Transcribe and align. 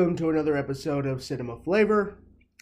welcome 0.00 0.16
to 0.16 0.30
another 0.30 0.56
episode 0.56 1.04
of 1.04 1.22
Cinema 1.22 1.58
Flavor. 1.58 2.16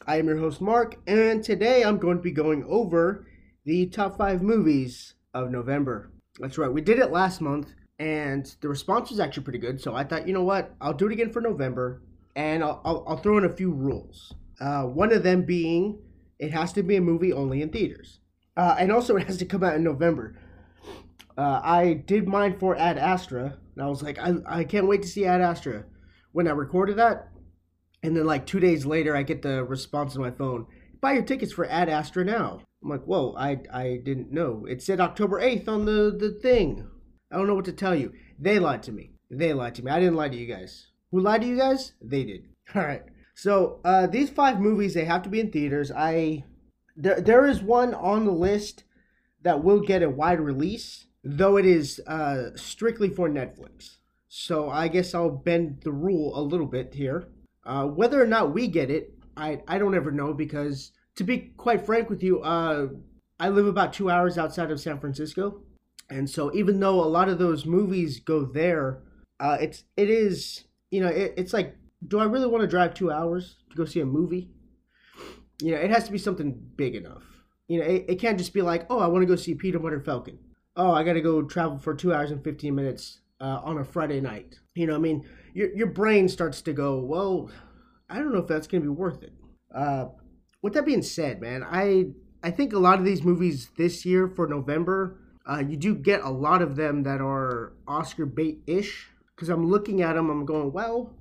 I 0.09 0.17
am 0.17 0.27
your 0.27 0.39
host, 0.39 0.61
Mark, 0.61 0.97
and 1.07 1.41
today 1.45 1.85
I'm 1.85 1.99
going 1.99 2.17
to 2.17 2.23
be 2.23 2.33
going 2.33 2.65
over 2.65 3.29
the 3.65 3.87
top 3.87 4.19
five 4.19 4.43
movies 4.43 5.15
of 5.33 5.53
November. 5.53 6.11
That's 6.41 6.59
right, 6.59 6.73
we 6.73 6.81
did 6.81 6.99
it 6.99 7.13
last 7.13 7.41
month, 7.41 7.69
and 8.01 8.53
the 8.61 8.69
response 8.69 9.11
was 9.11 9.21
actually 9.21 9.45
pretty 9.45 9.61
good, 9.61 9.81
so 9.81 9.95
I 9.95 10.03
thought, 10.03 10.27
you 10.27 10.35
know 10.35 10.43
what, 10.43 10.75
I'll 10.81 10.93
do 10.93 11.07
it 11.07 11.13
again 11.13 11.31
for 11.31 11.41
November, 11.41 12.03
and 12.35 12.65
I'll, 12.65 12.81
I'll, 12.85 13.05
I'll 13.07 13.17
throw 13.19 13.39
in 13.39 13.45
a 13.45 13.57
few 13.57 13.71
rules. 13.71 14.35
Uh, 14.61 14.83
one 14.83 15.13
of 15.13 15.23
them 15.23 15.45
being 15.45 16.01
it 16.41 16.51
has 16.51 16.73
to 16.73 16.83
be 16.83 16.97
a 16.97 17.01
movie 17.01 17.33
only 17.33 17.63
in 17.63 17.69
theaters, 17.69 18.19
uh, 18.57 18.75
and 18.81 18.91
also 18.91 19.15
it 19.17 19.29
has 19.29 19.37
to 19.37 19.47
come 19.47 19.63
out 19.63 19.77
in 19.77 19.85
November. 19.85 20.37
Uh, 21.37 21.61
I 21.63 22.03
did 22.05 22.27
mine 22.27 22.59
for 22.59 22.75
Ad 22.75 22.99
Astra, 22.99 23.57
and 23.77 23.85
I 23.85 23.87
was 23.87 24.03
like, 24.03 24.19
I, 24.19 24.35
I 24.45 24.65
can't 24.65 24.89
wait 24.89 25.03
to 25.03 25.09
see 25.09 25.25
Ad 25.25 25.41
Astra. 25.41 25.85
When 26.33 26.47
I 26.47 26.51
recorded 26.51 26.97
that, 26.97 27.28
and 28.03 28.17
then 28.17 28.27
like 28.27 28.47
two 28.47 28.61
days 28.61 28.87
later, 28.87 29.17
I 29.17 29.23
get 29.23 29.43
the 29.43 29.65
response 29.65 30.17
on 30.17 30.23
my 30.23 30.31
phone: 30.31 30.67
"Buy 31.01 31.13
your 31.13 31.23
tickets 31.23 31.53
for 31.53 31.67
Ad 31.67 31.89
Astra 31.89 32.25
now." 32.25 32.61
I'm 32.83 32.91
like, 32.91 33.05
"Whoa, 33.05 33.35
I 33.37 33.61
I 33.73 34.01
didn't 34.05 34.33
know. 34.33 34.67
It 34.67 34.83
said 34.83 35.01
October 35.01 35.41
8th 35.41 35.69
on 35.69 35.85
the 35.85 36.17
the 36.17 36.31
thing. 36.31 36.87
I 37.31 37.37
don't 37.37 37.47
know 37.47 37.55
what 37.55 37.67
to 37.67 37.73
tell 37.73 37.95
you. 37.95 38.13
They 38.39 38.59
lied 38.59 38.83
to 38.85 38.93
me. 38.93 39.11
They 39.31 39.53
lied 39.53 39.75
to 39.77 39.85
me. 39.85 39.91
I 39.91 40.01
didn't 40.01 40.17
lie 40.17 40.29
to 40.29 40.37
you 40.37 40.47
guys. 40.47 40.89
Who 41.11 41.21
lied 41.21 41.43
to 41.43 41.47
you 41.47 41.57
guys? 41.57 41.93
They 42.01 42.25
did. 42.25 42.49
All 42.75 42.83
right. 42.83 43.03
So 43.35 43.81
uh, 43.85 44.07
these 44.07 44.31
five 44.31 44.61
movies 44.61 44.95
they 44.95 45.05
have 45.05 45.23
to 45.23 45.29
be 45.29 45.41
in 45.41 45.51
theaters. 45.51 45.91
I 45.91 46.45
there 46.97 47.21
there 47.21 47.47
is 47.47 47.63
one 47.63 47.95
on 47.95 48.25
the 48.25 48.33
list 48.33 48.85
that 49.43 49.63
will 49.63 49.81
get 49.81 50.03
a 50.03 50.11
wide 50.11 50.41
release 50.41 51.07
though 51.25 51.57
it 51.57 51.67
is 51.67 52.01
uh, 52.07 52.51
strictly 52.57 53.11
for 53.11 53.29
Netflix. 53.29 53.97
So 54.29 54.71
I 54.71 54.89
guess 54.89 55.15
I'll 55.15 55.31
bend 55.31 55.81
the 55.83 55.93
rule 55.93 56.39
a 56.39 56.43
little 56.43 56.67
bit 56.67 56.95
here. 56.95 57.29
Uh, 57.69 57.85
whether 57.85 58.21
or 58.21 58.27
not 58.27 58.53
we 58.53 58.67
get 58.67 58.91
it, 58.91 59.15
I, 59.37 59.63
I 59.69 59.79
don't 59.79 59.95
ever 59.95 60.11
know 60.11 60.35
because, 60.35 60.91
to 61.17 61.25
be 61.25 61.53
quite 61.57 61.87
frank 61.87 62.11
with 62.11 62.23
you, 62.23 62.41
uh, 62.41 62.89
I 63.39 63.51
live 63.51 63.67
about 63.67 63.93
two 63.93 64.11
hours 64.11 64.39
outside 64.39 64.71
of 64.71 64.81
San 64.81 64.99
Francisco. 64.99 65.63
And 66.11 66.29
so 66.29 66.53
even 66.55 66.81
though 66.81 67.01
a 67.01 67.07
lot 67.07 67.29
of 67.29 67.39
those 67.39 67.67
movies 67.67 68.19
go 68.19 68.45
there, 68.45 69.03
uh, 69.39 69.59
it's 69.61 69.85
it 69.97 70.11
is 70.11 70.65
you 70.91 71.01
know 71.01 71.09
it, 71.09 71.35
it's 71.37 71.53
like 71.53 71.77
do 72.09 72.19
I 72.19 72.25
really 72.25 72.47
want 72.47 72.63
to 72.63 72.67
drive 72.67 72.95
two 72.95 73.13
hours 73.13 73.57
to 73.71 73.77
go 73.77 73.85
see 73.85 74.01
a 74.01 74.07
movie? 74.07 74.51
You 75.61 75.73
know, 75.73 75.79
it 75.79 75.91
has 75.91 76.05
to 76.07 76.13
be 76.13 76.19
something 76.19 76.59
big 76.77 76.95
enough. 76.95 77.23
You 77.69 77.81
know, 77.81 77.85
it, 77.85 78.07
it 78.09 78.21
can't 78.21 78.39
just 78.39 78.55
be 78.55 78.63
like, 78.63 78.87
oh, 78.89 78.99
I 78.99 79.07
want 79.07 79.23
to 79.23 79.27
go 79.27 79.37
see 79.37 79.55
Peanut 79.55 79.83
Butter 79.83 80.01
Falcon 80.01 80.39
oh, 80.79 80.93
I 80.93 81.03
got 81.03 81.15
to 81.15 81.21
go 81.21 81.43
travel 81.43 81.77
for 81.77 81.95
two 81.95 82.15
hours 82.15 82.31
and 82.31 82.43
15 82.43 82.75
minutes 82.75 83.21
uh, 83.41 83.61
on 83.63 83.79
a 83.79 83.85
Friday 83.85 84.21
night. 84.21 84.55
You 84.75 84.87
know, 84.87 84.95
I 84.95 84.99
mean, 84.99 85.29
your, 85.59 85.75
your 85.75 85.87
brain 85.89 86.29
starts 86.29 86.63
to 86.63 86.73
go, 86.73 87.01
well, 87.01 87.51
I 88.09 88.19
don't 88.19 88.33
know 88.33 88.39
if 88.39 88.47
that's 88.47 88.69
going 88.69 88.83
to 88.83 88.89
be 88.89 88.95
worth 88.95 89.23
it. 89.25 89.33
Uh, 89.75 90.07
with 90.63 90.73
that 90.75 90.87
being 90.87 91.03
said, 91.03 91.41
man, 91.41 91.65
I 91.69 92.07
I 92.43 92.53
think 92.53 92.73
a 92.73 92.79
lot 92.79 93.01
of 93.01 93.05
these 93.05 93.25
movies 93.25 93.71
this 93.77 94.07
year 94.07 94.29
for 94.29 94.47
November, 94.47 95.19
uh, 95.51 95.59
you 95.59 95.77
do 95.77 95.97
get 95.97 96.21
a 96.23 96.31
lot 96.31 96.63
of 96.63 96.77
them 96.77 97.03
that 97.03 97.21
are 97.21 97.73
Oscar 97.89 98.27
bait 98.27 98.61
ish. 98.67 99.09
Because 99.35 99.49
I'm 99.49 99.69
looking 99.69 100.03
at 100.03 100.15
them, 100.15 100.31
I'm 100.31 100.45
going, 100.45 100.73
well, 100.73 101.13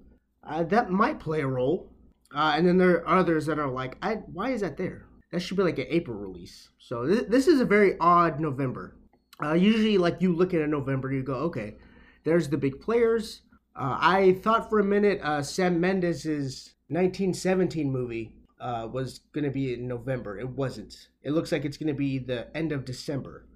uh, 0.44 0.63
that 0.63 0.89
might 0.89 1.19
play 1.19 1.41
a 1.41 1.47
role. 1.47 1.91
Uh, 2.33 2.53
and 2.55 2.67
then 2.67 2.77
there 2.77 2.97
are 3.07 3.19
others 3.19 3.45
that 3.45 3.59
are 3.59 3.69
like, 3.69 3.97
I 4.01 4.16
why 4.33 4.51
is 4.51 4.61
that 4.61 4.77
there? 4.77 5.05
That 5.31 5.41
should 5.41 5.57
be 5.57 5.63
like 5.63 5.79
an 5.79 5.88
April 5.89 6.17
release. 6.17 6.69
So 6.79 7.05
th- 7.05 7.27
this 7.27 7.47
is 7.47 7.59
a 7.59 7.66
very 7.66 7.97
odd 7.99 8.39
November. 8.39 8.95
Uh, 9.44 9.53
usually, 9.53 9.97
like 9.97 10.22
you 10.22 10.33
look 10.33 10.53
at 10.53 10.62
a 10.62 10.67
November, 10.67 11.12
you 11.12 11.23
go, 11.23 11.35
okay, 11.50 11.75
there's 12.23 12.50
the 12.50 12.57
big 12.57 12.79
players. 12.81 13.41
Uh, 13.77 13.97
I 13.99 14.39
thought 14.41 14.69
for 14.69 14.79
a 14.79 14.83
minute 14.83 15.21
uh, 15.21 15.43
Sam 15.43 15.79
Mendes's 15.79 16.73
1917 16.88 17.91
movie 17.91 18.33
uh, 18.59 18.88
was 18.91 19.19
going 19.33 19.43
to 19.43 19.51
be 19.51 19.73
in 19.73 19.88
November. 19.88 20.39
It 20.39 20.49
wasn't. 20.49 21.09
It 21.21 21.31
looks 21.31 21.51
like 21.51 21.63
it's 21.63 21.77
going 21.77 21.88
to 21.88 21.93
be 21.93 22.17
the 22.17 22.55
end 22.57 22.71
of 22.71 22.85
December. 22.85 23.47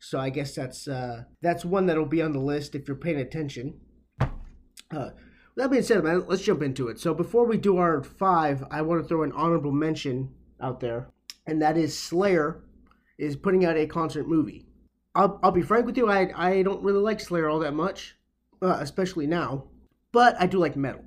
So 0.00 0.18
I 0.18 0.30
guess 0.30 0.54
that's 0.54 0.88
uh, 0.88 1.24
that's 1.42 1.64
one 1.64 1.86
that'll 1.86 2.06
be 2.06 2.22
on 2.22 2.32
the 2.32 2.40
list 2.40 2.74
if 2.74 2.88
you're 2.88 2.96
paying 2.96 3.20
attention. 3.20 3.80
Uh, 4.90 5.10
that 5.56 5.70
being 5.70 5.82
said, 5.82 6.02
man, 6.02 6.24
let's 6.26 6.42
jump 6.42 6.62
into 6.62 6.88
it. 6.88 6.98
So 6.98 7.14
before 7.14 7.44
we 7.46 7.56
do 7.56 7.78
our 7.78 8.02
five, 8.02 8.64
I 8.70 8.82
want 8.82 9.02
to 9.02 9.08
throw 9.08 9.22
an 9.22 9.32
honorable 9.32 9.72
mention 9.72 10.32
out 10.60 10.80
there, 10.80 11.10
and 11.46 11.60
that 11.62 11.76
is 11.76 11.98
Slayer 11.98 12.62
is 13.18 13.36
putting 13.36 13.64
out 13.64 13.76
a 13.76 13.86
concert 13.86 14.28
movie. 14.28 14.66
I'll, 15.14 15.40
I'll 15.42 15.50
be 15.50 15.62
frank 15.62 15.86
with 15.86 15.96
you, 15.96 16.08
I, 16.08 16.30
I 16.36 16.62
don't 16.62 16.82
really 16.82 17.00
like 17.00 17.18
Slayer 17.18 17.48
all 17.48 17.58
that 17.58 17.74
much, 17.74 18.14
uh, 18.62 18.78
especially 18.80 19.26
now. 19.26 19.64
But 20.12 20.36
I 20.40 20.46
do 20.46 20.58
like 20.58 20.76
metal. 20.76 21.04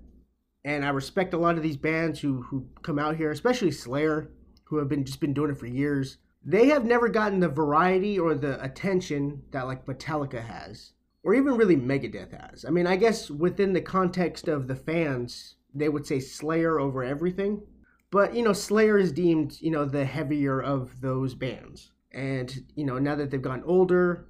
And 0.64 0.86
I 0.86 0.90
respect 0.90 1.34
a 1.34 1.38
lot 1.38 1.58
of 1.58 1.64
these 1.64 1.78
bands 1.78 2.20
who, 2.20 2.44
who 2.44 2.68
come 2.84 3.00
out 3.00 3.16
here, 3.16 3.32
especially 3.32 3.72
Slayer, 3.72 4.30
who 4.66 4.78
have 4.78 4.90
been 4.90 5.04
just 5.04 5.20
been 5.20 5.34
doing 5.34 5.52
it 5.52 5.58
for 5.58 5.66
years. 5.66 6.18
They 6.44 6.68
have 6.68 6.86
never 6.86 7.10
gotten 7.10 7.40
the 7.40 7.50
variety 7.50 8.20
or 8.20 8.36
the 8.36 8.64
attention 8.64 9.44
that 9.52 9.68
like 9.68 9.86
Metallica 9.86 10.44
has, 10.44 10.94
or 11.24 11.34
even 11.34 11.56
really 11.56 11.76
Megadeth 11.76 12.40
has. 12.40 12.64
I 12.66 12.70
mean, 12.70 12.88
I 12.88 12.96
guess 12.96 13.30
within 13.30 13.74
the 13.74 13.82
context 13.82 14.48
of 14.48 14.68
the 14.68 14.76
fans, 14.76 15.56
they 15.74 15.90
would 15.90 16.06
say 16.06 16.20
Slayer 16.20 16.80
over 16.80 17.04
everything. 17.04 17.62
But 18.12 18.36
you 18.36 18.44
know, 18.44 18.54
Slayer 18.54 18.98
is 18.98 19.12
deemed, 19.12 19.60
you 19.62 19.72
know, 19.72 19.86
the 19.86 20.06
heavier 20.06 20.62
of 20.62 21.02
those 21.02 21.34
bands 21.34 21.92
and 22.14 22.66
you 22.76 22.86
know 22.86 23.00
now 23.00 23.16
that 23.16 23.32
they've 23.32 23.42
gotten 23.42 23.64
older 23.64 24.26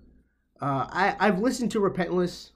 uh, 0.61 0.85
I, 0.91 1.15
I've 1.19 1.39
listened 1.39 1.71
to 1.71 1.79
Repentless. 1.79 2.51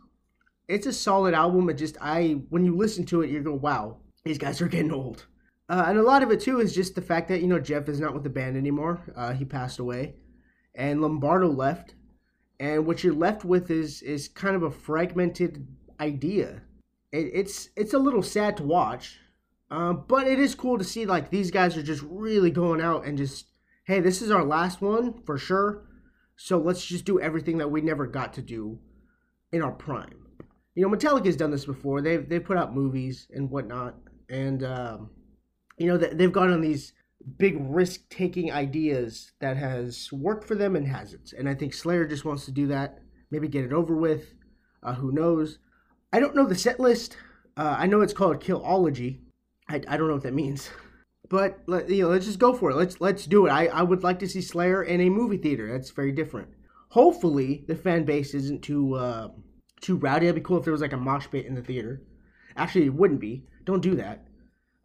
It's 0.68 0.88
a 0.88 0.94
solid 0.94 1.34
album. 1.34 1.70
It 1.70 1.76
just 1.76 1.98
I 2.02 2.42
when 2.50 2.66
you 2.66 2.76
listen 2.76 3.06
to 3.08 3.22
it, 3.22 3.30
you 3.30 3.42
go, 3.42 3.53
"Wow, 3.53 3.98
these 4.24 4.38
guys 4.38 4.62
are 4.62 4.68
getting 4.68 4.92
old." 4.92 5.26
Uh, 5.68 5.86
and 5.88 5.98
a 5.98 6.03
lot 6.03 6.22
of 6.22 6.31
it 6.31 6.40
too 6.40 6.59
is 6.59 6.76
just 6.76 6.96
the 6.96 7.02
fact 7.02 7.28
that 7.30 7.42
you 7.42 7.48
know 7.48 7.59
Jeff 7.59 7.90
is 7.90 8.00
not 8.00 8.14
with 8.14 8.24
the 8.24 8.30
band 8.30 8.58
anymore. 8.58 9.02
Uh, 9.16 9.34
he 9.34 9.46
passed 9.46 9.80
away, 9.80 10.16
and 10.76 11.02
Lombardo 11.02 11.50
left, 11.50 11.96
and 12.59 12.86
what 12.86 13.03
you're 13.03 13.14
left 13.14 13.46
with 13.46 13.72
is 13.72 14.02
is 14.02 14.28
kind 14.28 14.56
of 14.56 14.64
a 14.64 14.72
fragmented 14.72 15.68
idea. 16.00 16.62
It, 17.12 17.32
it's 17.34 17.70
it's 17.76 17.94
a 17.94 18.00
little 18.00 18.24
sad 18.24 18.58
to 18.58 18.64
watch, 18.64 19.20
uh, 19.72 19.94
but 19.94 20.28
it 20.28 20.40
is 20.40 20.56
cool 20.56 20.78
to 20.78 20.84
see 20.84 21.06
like 21.06 21.30
these 21.30 21.52
guys 21.52 21.78
are 21.78 21.84
just 21.84 22.03
really 22.03 22.52
going 22.52 22.82
out 22.82 23.06
and 23.06 23.18
just 23.18 23.47
hey, 23.86 24.00
this 24.00 24.22
is 24.22 24.32
our 24.32 24.44
last 24.44 24.82
one 24.82 25.22
for 25.26 25.38
sure. 25.38 25.88
So 26.38 26.58
let's 26.58 26.86
just 26.86 27.06
do 27.06 27.20
everything 27.20 27.59
that 27.59 27.72
we 27.72 27.82
never 27.82 28.08
got 28.08 28.34
to 28.34 28.42
do 28.42 28.80
in 29.52 29.62
our 29.62 29.72
prime. 29.72 30.25
You 30.75 30.84
know, 30.84 30.96
Metallica's 30.96 31.38
done 31.38 31.52
this 31.52 31.66
before. 31.66 32.02
They've 32.02 32.28
they've 32.28 32.44
put 32.44 32.58
out 32.58 32.75
movies 32.75 33.28
and 33.34 33.50
whatnot, 33.50 33.96
and 34.30 34.63
um, 34.63 35.09
you 35.78 35.88
know 35.88 35.97
they've 35.97 36.31
gone 36.31 36.52
on 36.52 36.62
these 36.62 36.94
big 37.38 37.56
risk 37.59 38.02
taking 38.09 38.52
ideas 38.52 39.31
that 39.40 39.58
has 39.58 40.12
worked 40.12 40.47
for 40.47 40.56
them 40.56 40.75
and 40.75 40.88
hasn't. 40.88 41.34
And 41.34 41.50
I 41.50 41.56
think 41.56 41.74
Slayer 41.74 42.06
just 42.06 42.25
wants 42.25 42.46
to 42.46 42.52
do 42.52 42.68
that. 42.68 43.00
Maybe 43.31 43.47
get 43.47 43.66
it 43.66 43.74
over 43.74 43.96
with. 43.96 44.34
Uh, 44.84 44.94
who 44.94 45.12
knows? 45.12 45.59
I 46.14 46.19
don't 46.19 46.35
know 46.35 46.46
the 46.46 46.56
set 46.56 46.80
list. 46.80 47.18
Uh, 47.58 47.75
I 47.78 47.88
know 47.88 48.02
it's 48.02 48.14
called 48.14 48.41
Killogy. 48.41 49.22
I, 49.69 49.75
I 49.88 49.97
don't 49.97 50.08
know 50.08 50.14
what 50.14 50.24
that 50.24 50.34
means. 50.34 50.69
But 51.30 51.59
let, 51.66 51.90
you 51.90 52.03
know, 52.03 52.09
let's 52.09 52.25
just 52.25 52.38
go 52.38 52.53
for 52.53 52.69
it. 52.69 52.75
Let's 52.75 53.02
let's 53.02 53.25
do 53.25 53.47
it. 53.47 53.50
I, 53.50 53.66
I 53.68 53.81
would 53.81 54.03
like 54.03 54.19
to 54.19 54.28
see 54.28 54.41
Slayer 54.41 54.84
in 54.84 55.02
a 55.02 55.09
movie 55.09 55.38
theater. 55.38 55.72
That's 55.72 55.90
very 55.90 56.12
different. 56.12 56.50
Hopefully, 56.90 57.66
the 57.68 57.75
fan 57.75 58.06
base 58.06 58.35
isn't 58.35 58.62
too 58.62 58.94
uh, 58.94 59.30
too 59.85 59.97
rowdy. 59.97 60.25
It'd 60.25 60.35
be 60.35 60.41
cool 60.41 60.57
if 60.57 60.63
there 60.63 60.73
was 60.73 60.81
like 60.81 60.94
a 60.94 60.97
mosh 60.97 61.28
pit 61.29 61.46
in 61.46 61.56
the 61.56 61.62
theater. 61.62 62.01
Actually, 62.57 62.85
it 62.85 62.94
wouldn't 62.94 63.19
be. 63.19 63.46
Don't 63.66 63.81
do 63.81 63.96
that. 63.96 64.28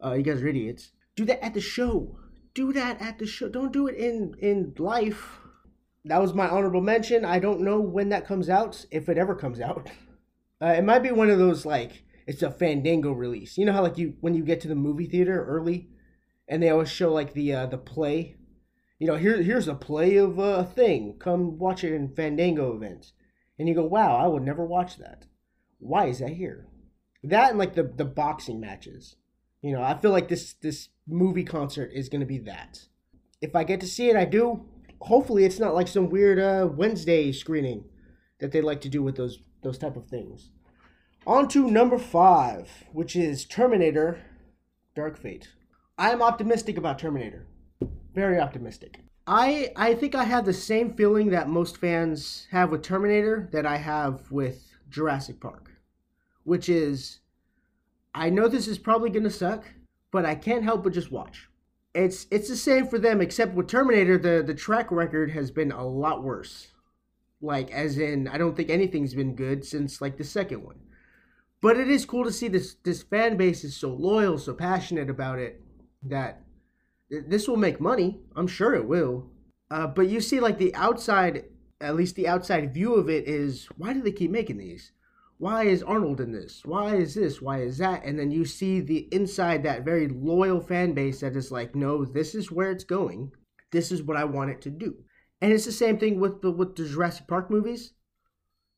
Uh, 0.03 0.13
you 0.13 0.23
guys 0.23 0.41
are 0.41 0.47
idiots. 0.47 0.91
Do 1.15 1.25
that 1.25 1.43
at 1.43 1.53
the 1.53 1.61
show. 1.61 2.17
Do 2.53 2.73
that 2.73 3.01
at 3.01 3.17
the 3.19 3.25
show. 3.25 3.49
Don't 3.49 3.73
do 3.73 3.87
it 3.87 3.95
in 3.95 4.35
in 4.39 4.73
life. 4.77 5.39
That 6.05 6.21
was 6.21 6.33
my 6.33 6.47
honorable 6.49 6.81
mention. 6.81 7.25
I 7.25 7.39
don't 7.39 7.61
know 7.61 7.79
when 7.79 8.09
that 8.09 8.27
comes 8.27 8.49
out, 8.49 8.85
if 8.91 9.07
it 9.07 9.17
ever 9.17 9.35
comes 9.35 9.59
out. 9.59 9.89
Uh, 10.63 10.75
it 10.77 10.83
might 10.83 10.99
be 10.99 11.09
one 11.09 11.31
of 11.31 11.39
those 11.39 11.65
like 11.65 12.03
it's 12.27 12.43
a 12.43 12.51
Fandango 12.51 13.11
release. 13.11 13.57
You 13.57 13.65
know 13.65 13.73
how 13.73 13.81
like 13.81 13.97
you 13.97 14.13
when 14.21 14.35
you 14.35 14.43
get 14.43 14.61
to 14.61 14.67
the 14.67 14.75
movie 14.75 15.07
theater 15.07 15.43
early, 15.43 15.89
and 16.47 16.61
they 16.61 16.69
always 16.69 16.91
show 16.91 17.11
like 17.11 17.33
the 17.33 17.51
uh, 17.51 17.65
the 17.65 17.79
play. 17.79 18.35
You 18.99 19.07
know, 19.07 19.15
here 19.15 19.41
here's 19.41 19.67
a 19.67 19.73
play 19.73 20.17
of 20.17 20.37
a 20.37 20.63
thing. 20.63 21.17
Come 21.19 21.57
watch 21.57 21.83
it 21.83 21.93
in 21.93 22.13
Fandango 22.13 22.75
events, 22.75 23.13
and 23.61 23.69
you 23.69 23.75
go, 23.75 23.85
"Wow, 23.85 24.17
I 24.17 24.27
would 24.27 24.41
never 24.41 24.65
watch 24.65 24.97
that. 24.97 25.27
Why 25.77 26.07
is 26.07 26.17
that 26.17 26.31
here?" 26.31 26.67
That 27.23 27.51
and 27.51 27.59
like 27.59 27.75
the 27.75 27.83
the 27.83 28.05
boxing 28.05 28.59
matches. 28.59 29.17
You 29.61 29.71
know, 29.73 29.83
I 29.83 29.95
feel 29.95 30.09
like 30.09 30.27
this 30.29 30.53
this 30.53 30.89
movie 31.07 31.43
concert 31.43 31.91
is 31.93 32.09
gonna 32.09 32.25
be 32.25 32.39
that. 32.39 32.87
If 33.39 33.55
I 33.55 33.63
get 33.63 33.79
to 33.81 33.87
see 33.87 34.09
it, 34.09 34.15
I 34.15 34.25
do. 34.25 34.65
Hopefully, 35.01 35.45
it's 35.45 35.59
not 35.59 35.75
like 35.75 35.87
some 35.87 36.09
weird 36.09 36.39
uh, 36.39 36.69
Wednesday 36.75 37.31
screening 37.31 37.85
that 38.39 38.51
they 38.51 38.61
like 38.61 38.81
to 38.81 38.89
do 38.89 39.03
with 39.03 39.15
those 39.15 39.37
those 39.61 39.77
type 39.77 39.95
of 39.95 40.07
things. 40.07 40.49
On 41.27 41.47
to 41.49 41.69
number 41.69 41.99
five, 41.99 42.67
which 42.91 43.15
is 43.15 43.45
Terminator: 43.45 44.17
Dark 44.95 45.17
Fate. 45.17 45.49
I 45.99 46.09
am 46.09 46.23
optimistic 46.23 46.79
about 46.79 46.97
Terminator. 46.97 47.45
Very 48.15 48.39
optimistic. 48.39 49.01
I 49.31 49.71
I 49.77 49.95
think 49.95 50.13
I 50.13 50.25
have 50.25 50.43
the 50.43 50.51
same 50.51 50.93
feeling 50.93 51.29
that 51.29 51.47
most 51.47 51.77
fans 51.77 52.47
have 52.51 52.69
with 52.69 52.81
Terminator 52.81 53.47
that 53.53 53.65
I 53.65 53.77
have 53.77 54.29
with 54.29 54.75
Jurassic 54.89 55.39
Park, 55.39 55.71
which 56.43 56.67
is 56.67 57.21
I 58.13 58.29
know 58.29 58.49
this 58.49 58.67
is 58.67 58.77
probably 58.77 59.09
gonna 59.09 59.29
suck, 59.29 59.63
but 60.11 60.25
I 60.25 60.35
can't 60.35 60.65
help 60.65 60.83
but 60.83 60.91
just 60.91 61.13
watch. 61.13 61.47
It's 61.95 62.27
it's 62.29 62.49
the 62.49 62.57
same 62.57 62.87
for 62.87 62.99
them, 62.99 63.21
except 63.21 63.55
with 63.55 63.67
Terminator, 63.67 64.17
the 64.17 64.43
the 64.45 64.53
track 64.53 64.91
record 64.91 65.31
has 65.31 65.49
been 65.49 65.71
a 65.71 65.87
lot 65.87 66.23
worse. 66.23 66.67
Like 67.41 67.71
as 67.71 67.97
in, 67.97 68.27
I 68.27 68.37
don't 68.37 68.57
think 68.57 68.69
anything's 68.69 69.13
been 69.13 69.33
good 69.33 69.63
since 69.63 70.01
like 70.01 70.17
the 70.17 70.25
second 70.25 70.61
one. 70.61 70.81
But 71.61 71.77
it 71.77 71.89
is 71.89 72.03
cool 72.05 72.25
to 72.25 72.33
see 72.33 72.49
this 72.49 72.75
this 72.83 73.01
fan 73.01 73.37
base 73.37 73.63
is 73.63 73.77
so 73.77 73.93
loyal, 73.93 74.37
so 74.37 74.53
passionate 74.53 75.09
about 75.09 75.39
it 75.39 75.61
that 76.03 76.43
this 77.11 77.47
will 77.47 77.57
make 77.57 77.81
money. 77.81 78.19
I'm 78.35 78.47
sure 78.47 78.73
it 78.73 78.87
will. 78.87 79.29
Uh, 79.69 79.87
but 79.87 80.07
you 80.09 80.21
see, 80.21 80.39
like 80.39 80.57
the 80.57 80.73
outside, 80.75 81.45
at 81.79 81.95
least 81.95 82.15
the 82.15 82.27
outside 82.27 82.73
view 82.73 82.95
of 82.95 83.09
it 83.09 83.27
is, 83.27 83.67
why 83.77 83.93
do 83.93 84.01
they 84.01 84.11
keep 84.11 84.31
making 84.31 84.57
these? 84.57 84.91
Why 85.37 85.63
is 85.63 85.81
Arnold 85.81 86.21
in 86.21 86.31
this? 86.31 86.61
Why 86.65 86.95
is 86.95 87.15
this? 87.15 87.41
Why 87.41 87.61
is 87.61 87.79
that? 87.79 88.05
And 88.05 88.17
then 88.17 88.29
you 88.29 88.45
see 88.45 88.79
the 88.79 89.07
inside 89.11 89.63
that 89.63 89.83
very 89.83 90.07
loyal 90.07 90.61
fan 90.61 90.93
base 90.93 91.21
that 91.21 91.35
is 91.35 91.51
like, 91.51 91.73
no, 91.73 92.05
this 92.05 92.35
is 92.35 92.51
where 92.51 92.69
it's 92.69 92.83
going. 92.83 93.31
This 93.71 93.91
is 93.91 94.03
what 94.03 94.17
I 94.17 94.23
want 94.23 94.51
it 94.51 94.61
to 94.61 94.69
do. 94.69 94.95
And 95.41 95.51
it's 95.51 95.65
the 95.65 95.71
same 95.71 95.97
thing 95.97 96.19
with 96.19 96.41
the 96.41 96.51
with 96.51 96.75
the 96.75 96.87
Jurassic 96.87 97.27
Park 97.27 97.49
movies. 97.49 97.93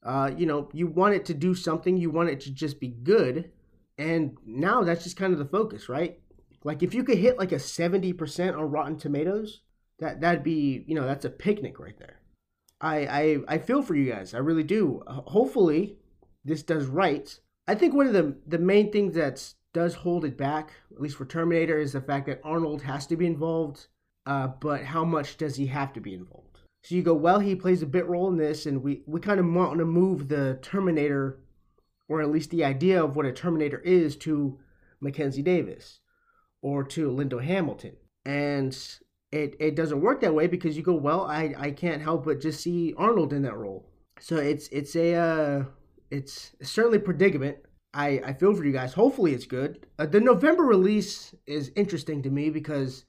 Uh, 0.04 0.32
you 0.38 0.46
know, 0.46 0.70
you 0.74 0.88
want 0.88 1.16
it 1.16 1.26
to 1.26 1.34
do 1.34 1.54
something, 1.54 1.98
you 1.98 2.10
want 2.10 2.30
it 2.30 2.40
to 2.42 2.52
just 2.52 2.80
be 2.80 2.90
good, 2.90 3.52
and 3.98 4.38
now 4.46 4.84
that's 4.84 5.04
just 5.04 5.18
kind 5.18 5.34
of 5.34 5.40
the 5.40 5.46
focus, 5.46 5.90
right? 5.90 6.20
Like 6.64 6.82
if 6.82 6.94
you 6.94 7.04
could 7.04 7.18
hit 7.18 7.38
like 7.38 7.52
a 7.52 7.56
70% 7.56 8.58
on 8.58 8.72
Rotten 8.72 8.98
Tomatoes, 8.98 9.62
that 10.00 10.22
that'd 10.22 10.44
be, 10.44 10.84
you 10.88 10.96
know, 10.96 11.06
that's 11.06 11.26
a 11.26 11.30
picnic 11.30 11.80
right 11.80 11.98
there. 11.98 12.20
I 12.82 12.98
I 13.06 13.38
I 13.48 13.58
feel 13.58 13.82
for 13.82 13.96
you 13.96 14.12
guys. 14.12 14.34
I 14.34 14.40
really 14.40 14.64
do. 14.64 15.04
Hopefully 15.08 15.98
this 16.44 16.64
does 16.64 16.86
right. 16.86 17.40
I 17.68 17.76
think 17.76 17.94
one 17.94 18.08
of 18.08 18.14
the 18.14 18.36
the 18.46 18.60
main 18.60 18.92
things 18.92 19.16
that 19.16 19.54
does 19.74 19.96
hold 19.96 20.26
it 20.26 20.38
back, 20.38 20.72
at 20.92 21.02
least 21.02 21.18
for 21.18 21.26
Terminator, 21.26 21.80
is 21.80 21.94
the 21.94 22.02
fact 22.02 22.28
that 22.28 22.42
Arnold 22.44 22.84
has 22.84 23.08
to 23.08 23.18
be 23.18 23.26
involved. 23.26 23.88
Uh, 24.26 24.48
but 24.48 24.84
how 24.84 25.04
much 25.04 25.38
does 25.38 25.58
he 25.58 25.68
have 25.68 25.92
to 25.94 26.00
be 26.00 26.14
involved? 26.14 26.60
So 26.84 26.96
you 26.96 27.02
go, 27.02 27.14
well, 27.14 27.40
he 27.40 27.56
plays 27.56 27.82
a 27.82 27.88
bit 27.88 28.08
role 28.08 28.30
in 28.30 28.38
this, 28.38 28.66
and 28.66 28.84
we 28.84 29.04
we 29.06 29.20
kind 29.20 29.40
of 29.40 29.46
want 29.46 29.80
to 29.80 29.86
move 29.86 30.28
the 30.28 30.60
Terminator, 30.62 31.40
or 32.08 32.22
at 32.22 32.32
least 32.32 32.50
the 32.52 32.64
idea 32.64 33.04
of 33.04 33.16
what 33.16 33.26
a 33.26 33.34
Terminator 33.34 33.80
is, 33.80 34.16
to 34.18 34.60
Mackenzie 35.02 35.42
Davis 35.42 36.00
or 36.64 36.84
to 36.84 37.12
Linda 37.12 37.44
Hamilton. 37.44 37.96
And 38.26 38.76
it, 39.32 39.56
it 39.60 39.76
doesn't 39.76 40.02
work 40.02 40.22
that 40.22 40.34
way 40.34 40.48
because 40.48 40.76
you 40.76 40.82
go, 40.82 40.94
well, 40.96 41.26
I, 41.26 41.54
I 41.58 41.72
can't 41.72 42.02
help 42.02 42.26
but 42.26 42.42
just 42.42 42.62
see 42.62 42.96
Arnold 42.98 43.34
in 43.34 43.44
that 43.44 43.58
role. 43.58 43.90
So 44.20 44.38
it's 44.38 44.70
it's 44.70 44.96
a 44.96 45.16
uh, 45.16 45.64
it's 46.10 46.52
certainly 46.62 47.00
predicament. 47.00 47.58
I, 47.94 48.22
I 48.26 48.34
feel 48.34 48.56
for 48.56 48.64
you 48.64 48.72
guys. 48.72 48.94
Hopefully 48.94 49.34
it's 49.34 49.46
good. 49.46 49.86
Uh, 50.00 50.06
the 50.06 50.22
November 50.22 50.64
release 50.64 51.36
is 51.46 51.72
interesting 51.76 52.24
to 52.24 52.30
me 52.30 52.50
because 52.50 53.06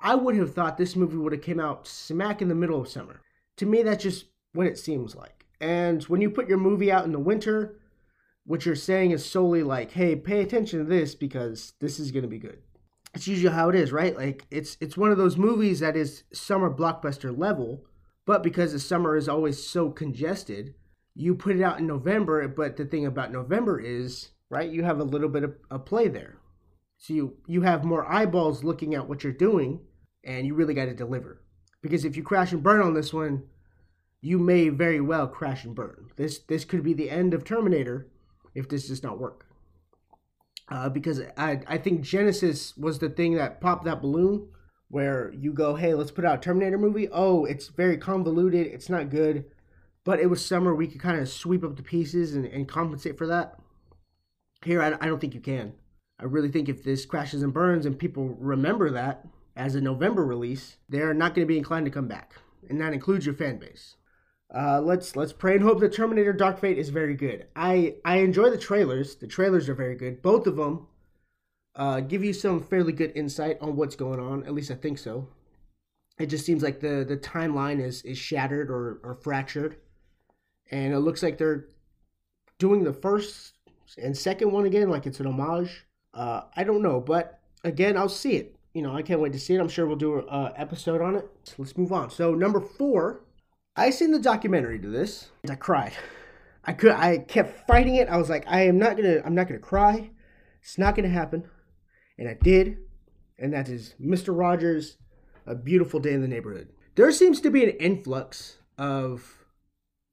I 0.00 0.14
would 0.14 0.36
have 0.36 0.54
thought 0.54 0.76
this 0.76 0.96
movie 0.96 1.16
would 1.16 1.32
have 1.32 1.42
came 1.42 1.60
out 1.60 1.86
smack 1.86 2.42
in 2.42 2.48
the 2.48 2.54
middle 2.54 2.80
of 2.80 2.88
summer. 2.88 3.22
To 3.58 3.66
me, 3.66 3.82
that's 3.82 4.02
just 4.02 4.26
what 4.52 4.66
it 4.66 4.78
seems 4.78 5.14
like. 5.14 5.46
And 5.60 6.02
when 6.04 6.20
you 6.20 6.30
put 6.30 6.48
your 6.48 6.58
movie 6.58 6.92
out 6.92 7.04
in 7.04 7.12
the 7.12 7.18
winter, 7.18 7.78
what 8.44 8.66
you're 8.66 8.74
saying 8.74 9.12
is 9.12 9.24
solely 9.24 9.62
like, 9.62 9.92
hey, 9.92 10.16
pay 10.16 10.40
attention 10.40 10.80
to 10.80 10.84
this 10.84 11.14
because 11.14 11.74
this 11.80 11.98
is 11.98 12.10
going 12.10 12.22
to 12.22 12.28
be 12.28 12.38
good 12.38 12.58
it's 13.14 13.26
usually 13.26 13.52
how 13.52 13.68
it 13.68 13.74
is, 13.74 13.92
right? 13.92 14.16
Like 14.16 14.46
it's 14.50 14.76
it's 14.80 14.96
one 14.96 15.10
of 15.10 15.18
those 15.18 15.36
movies 15.36 15.80
that 15.80 15.96
is 15.96 16.24
summer 16.32 16.70
blockbuster 16.70 17.36
level, 17.36 17.84
but 18.26 18.42
because 18.42 18.72
the 18.72 18.78
summer 18.78 19.16
is 19.16 19.28
always 19.28 19.62
so 19.62 19.90
congested, 19.90 20.74
you 21.14 21.34
put 21.34 21.56
it 21.56 21.62
out 21.62 21.78
in 21.78 21.86
November. 21.86 22.46
But 22.48 22.76
the 22.76 22.84
thing 22.84 23.06
about 23.06 23.32
November 23.32 23.80
is, 23.80 24.30
right, 24.50 24.70
you 24.70 24.84
have 24.84 25.00
a 25.00 25.04
little 25.04 25.28
bit 25.28 25.44
of 25.44 25.56
a 25.70 25.78
play 25.78 26.08
there, 26.08 26.38
so 26.98 27.14
you 27.14 27.36
you 27.46 27.62
have 27.62 27.84
more 27.84 28.10
eyeballs 28.10 28.64
looking 28.64 28.94
at 28.94 29.08
what 29.08 29.24
you're 29.24 29.32
doing, 29.32 29.80
and 30.24 30.46
you 30.46 30.54
really 30.54 30.74
got 30.74 30.86
to 30.86 30.94
deliver. 30.94 31.42
Because 31.80 32.04
if 32.04 32.16
you 32.16 32.22
crash 32.22 32.52
and 32.52 32.62
burn 32.62 32.82
on 32.82 32.94
this 32.94 33.12
one, 33.12 33.44
you 34.20 34.38
may 34.38 34.68
very 34.68 35.00
well 35.00 35.28
crash 35.28 35.64
and 35.64 35.74
burn. 35.74 36.10
This 36.16 36.40
this 36.40 36.64
could 36.64 36.82
be 36.82 36.92
the 36.92 37.10
end 37.10 37.32
of 37.34 37.44
Terminator 37.44 38.08
if 38.54 38.68
this 38.68 38.88
does 38.88 39.02
not 39.02 39.18
work 39.18 39.47
uh, 40.70 40.88
because 40.88 41.20
I 41.36 41.60
I 41.66 41.78
think 41.78 42.02
Genisys 42.02 42.78
was 42.78 42.98
the 42.98 43.08
thing 43.08 43.34
that 43.34 43.60
popped 43.60 43.84
that 43.84 44.02
balloon 44.02 44.48
where 44.88 45.32
you 45.34 45.52
go, 45.52 45.74
hey, 45.74 45.94
let's 45.94 46.10
put 46.10 46.24
out 46.24 46.42
Terminator 46.42 46.78
movie. 46.78 47.08
Oh, 47.12 47.44
it's 47.44 47.68
very 47.68 47.98
convoluted. 47.98 48.66
It's 48.66 48.88
not 48.88 49.10
good, 49.10 49.44
but 50.04 50.18
it 50.18 50.30
was 50.30 50.44
summer. 50.44 50.74
We 50.74 50.86
could 50.86 51.00
kind 51.00 51.20
of 51.20 51.28
sweep 51.28 51.62
up 51.62 51.76
the 51.76 51.82
pieces 51.82 52.34
and, 52.34 52.46
and 52.46 52.66
compensate 52.66 53.18
for 53.18 53.26
that. 53.26 53.58
Here, 54.64 54.82
I, 54.82 54.94
I 55.00 55.06
don't 55.06 55.20
think 55.20 55.34
you 55.34 55.40
can. 55.40 55.74
I 56.18 56.24
really 56.24 56.50
think 56.50 56.68
if 56.68 56.82
this 56.82 57.06
crashes 57.06 57.42
and 57.42 57.52
burns 57.52 57.86
and 57.86 57.98
people 57.98 58.36
remember 58.40 58.90
that 58.90 59.26
as 59.56 59.74
a 59.74 59.80
November 59.80 60.24
release, 60.24 60.76
they're 60.88 61.14
not 61.14 61.34
going 61.34 61.46
to 61.46 61.52
be 61.52 61.58
inclined 61.58 61.86
to 61.86 61.92
come 61.92 62.08
back, 62.08 62.32
and 62.68 62.80
that 62.80 62.92
includes 62.92 63.26
your 63.26 63.34
fan 63.34 63.58
base. 63.58 63.96
Uh, 64.54 64.80
let's 64.80 65.14
let's 65.14 65.32
pray 65.32 65.54
and 65.54 65.62
hope 65.62 65.78
that 65.80 65.92
Terminator 65.92 66.32
Dark 66.32 66.58
Fate 66.58 66.78
is 66.78 66.88
very 66.88 67.14
good. 67.14 67.46
I 67.54 67.96
I 68.04 68.18
enjoy 68.18 68.50
the 68.50 68.58
trailers. 68.58 69.16
The 69.16 69.26
trailers 69.26 69.68
are 69.68 69.74
very 69.74 69.94
good. 69.94 70.22
Both 70.22 70.46
of 70.46 70.56
them 70.56 70.86
uh, 71.74 72.00
give 72.00 72.24
you 72.24 72.32
some 72.32 72.62
fairly 72.62 72.92
good 72.92 73.12
insight 73.14 73.58
on 73.60 73.76
what's 73.76 73.96
going 73.96 74.20
on. 74.20 74.44
At 74.44 74.54
least 74.54 74.70
I 74.70 74.74
think 74.74 74.98
so. 74.98 75.28
It 76.18 76.26
just 76.26 76.46
seems 76.46 76.62
like 76.62 76.80
the 76.80 77.04
the 77.06 77.16
timeline 77.16 77.80
is 77.80 78.02
is 78.02 78.16
shattered 78.16 78.70
or 78.70 79.00
or 79.02 79.14
fractured, 79.16 79.76
and 80.70 80.94
it 80.94 81.00
looks 81.00 81.22
like 81.22 81.36
they're 81.36 81.66
doing 82.58 82.84
the 82.84 82.92
first 82.92 83.52
and 83.96 84.16
second 84.16 84.50
one 84.50 84.66
again, 84.66 84.90
like 84.90 85.06
it's 85.06 85.20
an 85.20 85.26
homage. 85.26 85.86
Uh, 86.14 86.42
I 86.56 86.64
don't 86.64 86.82
know, 86.82 87.00
but 87.00 87.40
again, 87.64 87.96
I'll 87.96 88.08
see 88.08 88.32
it. 88.32 88.56
You 88.74 88.82
know, 88.82 88.94
I 88.94 89.02
can't 89.02 89.20
wait 89.20 89.32
to 89.32 89.38
see 89.38 89.54
it. 89.54 89.60
I'm 89.60 89.68
sure 89.68 89.86
we'll 89.86 89.96
do 89.96 90.26
an 90.28 90.52
episode 90.56 91.00
on 91.00 91.16
it. 91.16 91.28
So 91.44 91.54
let's 91.58 91.76
move 91.76 91.92
on. 91.92 92.10
So 92.10 92.34
number 92.34 92.60
four 92.60 93.22
I 93.78 93.90
seen 93.90 94.10
the 94.10 94.18
documentary 94.18 94.80
to 94.80 94.88
this. 94.88 95.30
And 95.44 95.52
I 95.52 95.54
cried. 95.54 95.92
I 96.64 96.72
could. 96.72 96.90
I 96.90 97.18
kept 97.18 97.66
fighting 97.66 97.94
it. 97.94 98.08
I 98.08 98.16
was 98.16 98.28
like, 98.28 98.44
I 98.48 98.62
am 98.62 98.76
not 98.76 98.96
gonna. 98.96 99.22
I'm 99.24 99.34
not 99.34 99.46
gonna 99.46 99.60
cry. 99.60 100.10
It's 100.60 100.78
not 100.78 100.96
gonna 100.96 101.08
happen. 101.08 101.48
And 102.18 102.28
I 102.28 102.34
did. 102.34 102.78
And 103.38 103.52
that 103.52 103.68
is 103.68 103.94
Mr. 104.00 104.36
Rogers, 104.36 104.98
A 105.46 105.54
Beautiful 105.54 106.00
Day 106.00 106.12
in 106.12 106.22
the 106.22 106.28
Neighborhood. 106.28 106.70
There 106.96 107.12
seems 107.12 107.40
to 107.42 107.50
be 107.50 107.62
an 107.62 107.70
influx 107.76 108.58
of 108.76 109.44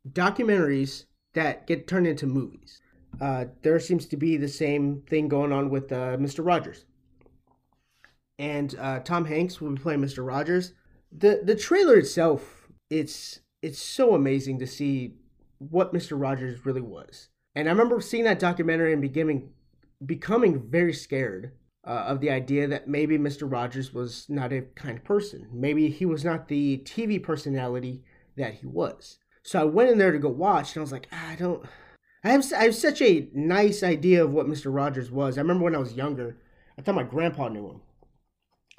documentaries 0.08 1.06
that 1.34 1.66
get 1.66 1.88
turned 1.88 2.06
into 2.06 2.28
movies. 2.28 2.80
Uh, 3.20 3.46
there 3.64 3.80
seems 3.80 4.06
to 4.06 4.18
be 4.18 4.38
the 4.38 4.48
same 4.48 5.02
thing 5.10 5.28
going 5.28 5.52
on 5.52 5.72
with 5.72 5.92
uh, 5.92 6.18
Mr. 6.18 6.46
Rogers. 6.46 6.86
And 8.38 8.76
uh, 8.80 9.00
Tom 9.00 9.26
Hanks 9.26 9.60
will 9.60 9.72
be 9.72 9.82
playing 9.82 10.02
Mr. 10.02 10.24
Rogers. 10.26 10.74
The 11.12 11.42
the 11.44 11.56
trailer 11.56 11.96
itself, 11.96 12.68
it's 12.92 13.40
it's 13.66 13.82
so 13.82 14.14
amazing 14.14 14.60
to 14.60 14.68
see 14.68 15.16
what 15.58 15.92
Mr. 15.92 16.20
Rogers 16.22 16.68
really 16.68 16.82
was. 16.82 17.30
And 17.56 17.68
I 17.68 17.72
remember 17.72 18.00
seeing 18.00 18.26
that 18.26 18.38
documentary 18.38 18.94
and 18.94 19.02
becoming 19.02 19.50
becoming 20.06 20.70
very 20.70 20.94
scared 20.94 21.54
uh, 21.88 22.04
of 22.08 22.20
the 22.20 22.30
idea 22.30 22.68
that 22.68 22.88
maybe 22.88 23.18
Mr. 23.18 23.52
Rogers 23.52 23.92
was 23.92 24.28
not 24.30 24.54
a 24.54 24.62
kind 24.76 25.04
person. 25.04 25.48
Maybe 25.52 25.90
he 25.90 26.06
was 26.06 26.24
not 26.24 26.48
the 26.48 26.84
TV 26.86 27.22
personality 27.22 28.04
that 28.38 28.56
he 28.56 28.68
was. 28.68 29.18
So 29.42 29.60
I 29.60 29.64
went 29.64 29.90
in 29.90 29.98
there 29.98 30.12
to 30.12 30.20
go 30.20 30.30
watch, 30.30 30.76
and 30.76 30.82
I 30.82 30.84
was 30.84 30.92
like, 30.92 31.08
ah, 31.12 31.32
I 31.32 31.36
don't. 31.36 31.66
I 32.24 32.30
have 32.30 32.46
I 32.54 32.66
have 32.66 32.76
such 32.76 33.02
a 33.02 33.30
nice 33.34 33.82
idea 33.82 34.24
of 34.24 34.32
what 34.32 34.48
Mr. 34.48 34.74
Rogers 34.74 35.10
was. 35.10 35.38
I 35.38 35.42
remember 35.42 35.64
when 35.64 35.76
I 35.76 35.80
was 35.80 35.94
younger, 35.94 36.38
I 36.78 36.84
thought 36.84 36.96
my 36.96 37.04
grandpa 37.04 37.48
knew 37.48 37.68
him. 37.68 37.82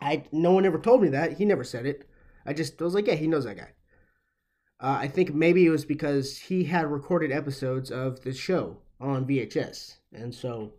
I 0.01 0.25
no 0.31 0.53
one 0.53 0.65
ever 0.65 0.79
told 0.79 1.03
me 1.03 1.09
that. 1.09 1.39
He 1.39 1.45
never 1.45 1.65
said 1.65 1.87
it. 1.87 2.09
I 2.45 2.53
just 2.53 2.81
I 2.81 2.85
was 2.85 2.95
like, 2.95 3.09
yeah, 3.09 3.15
he 3.15 3.27
knows 3.27 3.47
that 3.47 3.57
guy. 3.57 3.71
Uh, 4.81 4.99
I 5.01 5.09
think 5.09 5.35
maybe 5.35 5.65
it 5.65 5.71
was 5.71 5.85
because 5.85 6.39
he 6.39 6.65
had 6.65 6.91
recorded 6.91 7.33
episodes 7.33 7.91
of 7.91 8.21
the 8.23 8.33
show 8.33 8.79
on 9.01 9.27
VHS, 9.27 9.97
and 10.13 10.35
so 10.35 10.75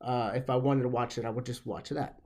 uh, 0.00 0.32
if 0.34 0.48
I 0.48 0.56
wanted 0.56 0.82
to 0.82 0.88
watch 0.88 1.18
it, 1.18 1.24
I 1.24 1.30
would 1.30 1.46
just 1.46 1.66
watch 1.66 1.88
that. 1.90 2.20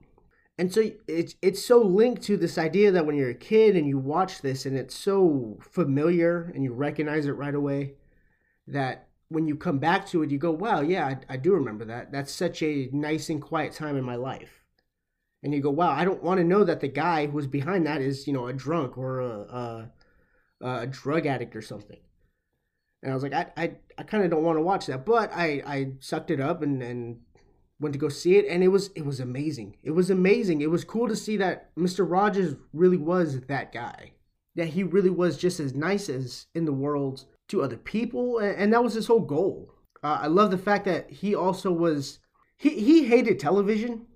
And 0.59 0.73
so 0.73 0.91
it's 1.07 1.37
it's 1.41 1.65
so 1.65 1.81
linked 1.81 2.23
to 2.23 2.37
this 2.37 2.59
idea 2.59 2.91
that 2.91 3.07
when 3.07 3.17
you're 3.17 3.31
a 3.31 3.35
kid 3.35 3.77
and 3.77 3.87
you 3.87 3.97
watch 3.97 4.43
this 4.43 4.67
and 4.67 4.77
it's 4.77 4.95
so 4.97 5.57
familiar 5.61 6.51
and 6.53 6.65
you 6.65 6.73
recognize 6.73 7.27
it 7.27 7.33
right 7.33 7.55
away, 7.55 7.95
that 8.67 9.07
when 9.29 9.47
you 9.47 9.55
come 9.57 9.79
back 9.79 10.07
to 10.09 10.23
it, 10.23 10.31
you 10.33 10.39
go, 10.39 10.51
"Wow, 10.51 10.81
yeah, 10.81 11.07
I, 11.07 11.35
I 11.35 11.37
do 11.37 11.53
remember 11.55 11.85
that. 11.87 12.11
That's 12.11 12.33
such 12.33 12.63
a 12.63 12.91
nice 12.93 13.31
and 13.31 13.41
quiet 13.41 13.73
time 13.73 13.97
in 13.97 14.05
my 14.05 14.17
life." 14.17 14.65
And 15.43 15.55
you 15.55 15.61
go, 15.61 15.71
"Wow, 15.71 15.91
I 15.91 16.05
don't 16.05 16.23
want 16.25 16.39
to 16.39 16.45
know 16.45 16.65
that 16.65 16.81
the 16.81 16.89
guy 16.89 17.27
who 17.27 17.37
was 17.37 17.47
behind 17.47 17.87
that 17.87 18.01
is 18.01 18.27
you 18.27 18.33
know 18.33 18.49
a 18.49 18.53
drunk 18.53 18.99
or 18.99 19.21
a, 19.21 19.39
a 19.41 19.93
uh, 20.63 20.81
a 20.83 20.87
drug 20.87 21.27
addict 21.27 21.55
or 21.57 21.63
something. 21.63 21.99
And 23.03 23.13
I 23.13 23.15
was 23.15 23.23
like, 23.23 23.33
I, 23.33 23.47
I, 23.57 23.73
I 23.97 24.03
kind 24.03 24.25
of 24.25 24.31
don't 24.31 24.43
want 24.43 24.59
to 24.59 24.63
watch 24.63 24.87
that, 24.87 25.07
but 25.07 25.31
I, 25.33 25.63
I 25.67 25.93
sucked 26.01 26.31
it 26.31 26.41
up 26.41 26.63
and, 26.63 26.83
and 26.83 27.21
went 27.81 27.93
to 27.93 27.99
go 27.99 28.09
see 28.09 28.37
it, 28.37 28.47
and 28.49 28.65
it 28.65 28.69
was, 28.69 28.91
it 28.97 29.07
was 29.07 29.21
amazing. 29.21 29.77
It 29.83 29.93
was 29.93 30.11
amazing. 30.11 30.61
It 30.61 30.71
was 30.71 30.85
cool 30.85 31.07
to 31.09 31.15
see 31.15 31.37
that 31.37 31.75
Mr. 31.77 32.09
Rogers 32.09 32.57
really 32.73 32.97
was 32.97 33.41
that 33.43 33.73
guy. 33.73 34.13
That 34.57 34.69
he 34.69 34.83
really 34.83 35.11
was 35.11 35.37
just 35.37 35.61
as 35.61 35.75
nice 35.75 36.09
as 36.09 36.47
in 36.55 36.65
the 36.65 36.73
world 36.73 37.25
to 37.49 37.63
other 37.63 37.77
people, 37.77 38.39
and, 38.39 38.57
and 38.57 38.73
that 38.73 38.83
was 38.83 38.95
his 38.95 39.07
whole 39.07 39.21
goal. 39.21 39.73
Uh, 40.03 40.19
I 40.23 40.27
love 40.27 40.51
the 40.51 40.59
fact 40.59 40.85
that 40.87 41.11
he 41.11 41.35
also 41.35 41.71
was 41.71 42.19
he 42.57 42.71
he 42.81 43.05
hated 43.07 43.39
television. 43.39 44.07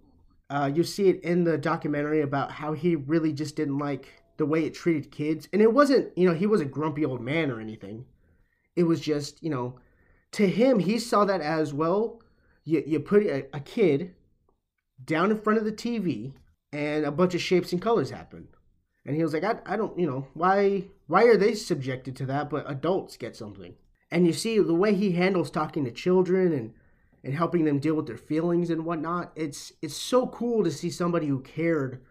Uh, 0.51 0.71
you 0.73 0.83
see 0.83 1.09
it 1.09 1.23
in 1.23 1.45
the 1.45 1.57
documentary 1.57 2.21
about 2.21 2.51
how 2.51 2.73
he 2.73 2.97
really 2.97 3.33
just 3.33 3.57
didn't 3.57 3.79
like 3.79 4.22
the 4.43 4.47
way 4.47 4.65
it 4.65 4.75
treated 4.75 5.13
kids, 5.13 5.49
and 5.53 5.63
it 5.63 5.73
wasn't 5.73 6.19
you 6.19 6.29
know 6.29 6.35
he 6.35 6.49
was 6.49 6.61
a 6.61 6.65
grumpy 6.65 7.05
old 7.05 7.21
man 7.21 7.49
or 7.49 7.61
anything. 7.61 8.05
It 8.75 8.83
was 8.83 9.01
just 9.01 9.41
you 9.41 9.51
know 9.51 9.79
to 10.33 10.49
him 10.49 10.81
he 10.81 10.99
saw 10.99 11.25
that 11.25 11.41
as 11.41 11.73
well. 11.73 12.21
You 12.65 12.83
you 12.85 12.99
put 12.99 13.23
a, 13.23 13.47
a 13.55 13.61
kid 13.61 14.17
down 15.05 15.31
in 15.31 15.41
front 15.41 15.61
of 15.61 15.65
the 15.65 15.71
TV 15.71 16.33
and 16.73 17.05
a 17.05 17.13
bunch 17.13 17.37
of 17.37 17.41
shapes 17.41 17.73
and 17.73 17.81
colors 17.81 18.11
happen. 18.11 18.49
And 19.05 19.15
he 19.15 19.23
was 19.23 19.33
like, 19.33 19.45
I, 19.45 19.59
I 19.67 19.77
don't, 19.77 19.97
you 19.97 20.07
know, 20.07 20.27
why 20.35 20.87
why 21.07 21.25
are 21.25 21.37
they 21.37 21.55
subjected 21.55 22.17
to 22.17 22.27
that, 22.27 22.51
but 22.51 22.69
adults 22.69 23.17
get 23.17 23.37
something? 23.37 23.75
And 24.11 24.27
you 24.27 24.33
see 24.33 24.59
the 24.59 24.75
way 24.75 24.93
he 24.93 25.13
handles 25.13 25.51
talking 25.51 25.85
to 25.85 25.93
children 25.93 26.53
and 26.53 26.75
and 27.23 27.35
helping 27.35 27.65
them 27.65 27.79
deal 27.79 27.95
with 27.95 28.09
their 28.09 28.17
feelings 28.17 28.71
and 28.71 28.85
whatnot. 28.85 29.31
It's 29.37 29.73
it's 29.83 29.97
so 29.97 30.27
cool 30.27 30.65
to 30.65 30.71
see 30.73 30.91
somebody 30.91 31.29
who 31.29 31.41
cared 31.41 32.03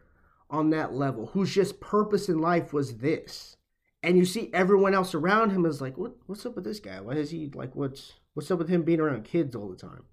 on 0.52 0.70
that 0.70 0.94
level, 0.94 1.28
whose 1.28 1.56
just 1.56 1.80
purpose 1.80 2.30
in 2.30 2.40
life 2.40 2.74
was 2.74 2.98
this. 2.98 3.56
And 4.04 4.18
you 4.18 4.26
see 4.26 4.50
everyone 4.54 4.94
else 4.94 5.16
around 5.16 5.52
him 5.52 5.66
is 5.66 5.82
like, 5.82 5.98
what 5.98 6.14
what's 6.26 6.46
up 6.46 6.56
with 6.56 6.64
this 6.64 6.80
guy? 6.80 7.00
Why 7.00 7.14
is 7.14 7.32
he 7.32 7.50
like 7.54 7.76
what's 7.76 8.14
what's 8.34 8.52
up 8.52 8.60
with 8.60 8.70
him 8.70 8.84
being 8.84 9.00
around 9.00 9.24
kids 9.24 9.56
all 9.56 9.70
the 9.70 9.76
time? 9.76 10.04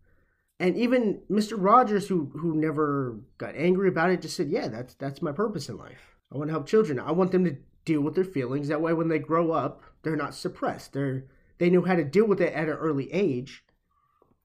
And 0.60 0.76
even 0.76 1.20
Mr. 1.30 1.54
Rogers, 1.56 2.08
who 2.08 2.32
who 2.38 2.54
never 2.54 3.20
got 3.38 3.54
angry 3.54 3.88
about 3.88 4.10
it, 4.10 4.22
just 4.22 4.36
said, 4.36 4.50
"Yeah, 4.50 4.68
that's 4.68 4.94
that's 4.94 5.22
my 5.22 5.32
purpose 5.32 5.68
in 5.68 5.76
life." 5.76 6.16
I 6.32 6.36
want 6.36 6.48
to 6.48 6.52
help 6.52 6.66
children. 6.66 6.98
I 6.98 7.12
want 7.12 7.32
them 7.32 7.44
to 7.44 7.56
deal 7.84 8.00
with 8.00 8.14
their 8.14 8.24
feelings. 8.24 8.68
That 8.68 8.82
way, 8.82 8.92
when 8.92 9.08
they 9.08 9.18
grow 9.18 9.52
up, 9.52 9.82
they're 10.02 10.16
not 10.16 10.34
suppressed. 10.34 10.92
They're 10.92 11.24
they 11.58 11.70
know 11.70 11.82
how 11.82 11.96
to 11.96 12.04
deal 12.04 12.26
with 12.26 12.40
it 12.40 12.52
at 12.52 12.68
an 12.68 12.74
early 12.74 13.12
age, 13.12 13.64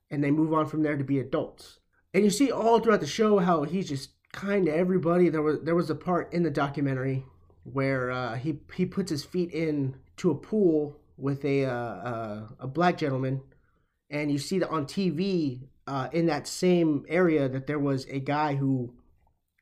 and 0.09 0.23
they 0.23 0.31
move 0.31 0.53
on 0.53 0.67
from 0.67 0.83
there 0.83 0.97
to 0.97 1.03
be 1.03 1.19
adults. 1.19 1.79
And 2.13 2.23
you 2.23 2.29
see 2.29 2.51
all 2.51 2.79
throughout 2.79 3.01
the 3.01 3.07
show 3.07 3.39
how 3.39 3.63
he's 3.63 3.89
just 3.89 4.12
kind 4.33 4.65
to 4.65 4.75
everybody. 4.75 5.29
There 5.29 5.41
was 5.41 5.61
there 5.61 5.75
was 5.75 5.89
a 5.89 5.95
part 5.95 6.33
in 6.33 6.43
the 6.43 6.51
documentary 6.51 7.23
where 7.63 8.11
uh, 8.11 8.35
he 8.35 8.59
he 8.75 8.85
puts 8.85 9.09
his 9.09 9.23
feet 9.23 9.51
in 9.51 9.95
to 10.17 10.31
a 10.31 10.35
pool 10.35 10.99
with 11.17 11.45
a 11.45 11.65
uh, 11.65 11.71
uh, 11.71 12.47
a 12.59 12.67
black 12.67 12.97
gentleman, 12.97 13.41
and 14.09 14.29
you 14.29 14.37
see 14.37 14.59
that 14.59 14.69
on 14.69 14.85
TV 14.85 15.61
uh, 15.87 16.09
in 16.11 16.25
that 16.25 16.47
same 16.47 17.05
area 17.07 17.47
that 17.47 17.67
there 17.67 17.79
was 17.79 18.05
a 18.09 18.19
guy 18.19 18.55
who 18.55 18.93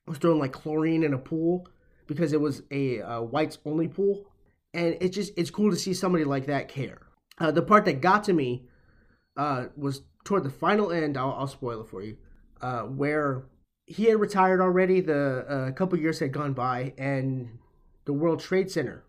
was 0.07 0.17
throwing 0.17 0.39
like 0.39 0.53
chlorine 0.53 1.03
in 1.03 1.13
a 1.13 1.19
pool 1.19 1.67
because 2.07 2.33
it 2.33 2.41
was 2.41 2.63
a 2.71 3.01
uh, 3.01 3.21
whites 3.21 3.59
only 3.65 3.87
pool, 3.87 4.25
and 4.73 4.97
it's 4.99 5.15
just 5.15 5.33
it's 5.37 5.51
cool 5.51 5.69
to 5.69 5.77
see 5.77 5.93
somebody 5.93 6.23
like 6.23 6.47
that 6.47 6.67
care. 6.67 7.01
Uh, 7.37 7.51
the 7.51 7.61
part 7.61 7.85
that 7.85 8.01
got 8.01 8.23
to 8.23 8.33
me 8.33 8.65
was 9.75 10.01
toward 10.23 10.43
the 10.43 10.49
final 10.49 10.91
end. 10.91 11.17
I'll, 11.17 11.31
I'll 11.31 11.47
spoil 11.47 11.81
it 11.81 11.89
for 11.89 12.03
you, 12.03 12.17
where 12.95 13.43
he 13.91 14.05
had 14.05 14.19
retired 14.19 14.61
already. 14.61 15.01
The 15.01 15.45
uh, 15.49 15.67
a 15.67 15.71
couple 15.71 15.99
years 15.99 16.19
had 16.19 16.31
gone 16.31 16.53
by, 16.53 16.93
and 16.97 17.59
the 18.05 18.13
World 18.13 18.39
Trade 18.39 18.71
Center 18.71 19.03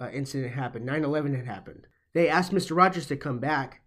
uh, 0.00 0.10
incident 0.10 0.54
happened. 0.54 0.88
9-11 0.88 1.36
had 1.36 1.46
happened. 1.46 1.86
They 2.12 2.28
asked 2.28 2.52
Mr. 2.52 2.76
Rogers 2.76 3.06
to 3.06 3.16
come 3.16 3.38
back, 3.38 3.82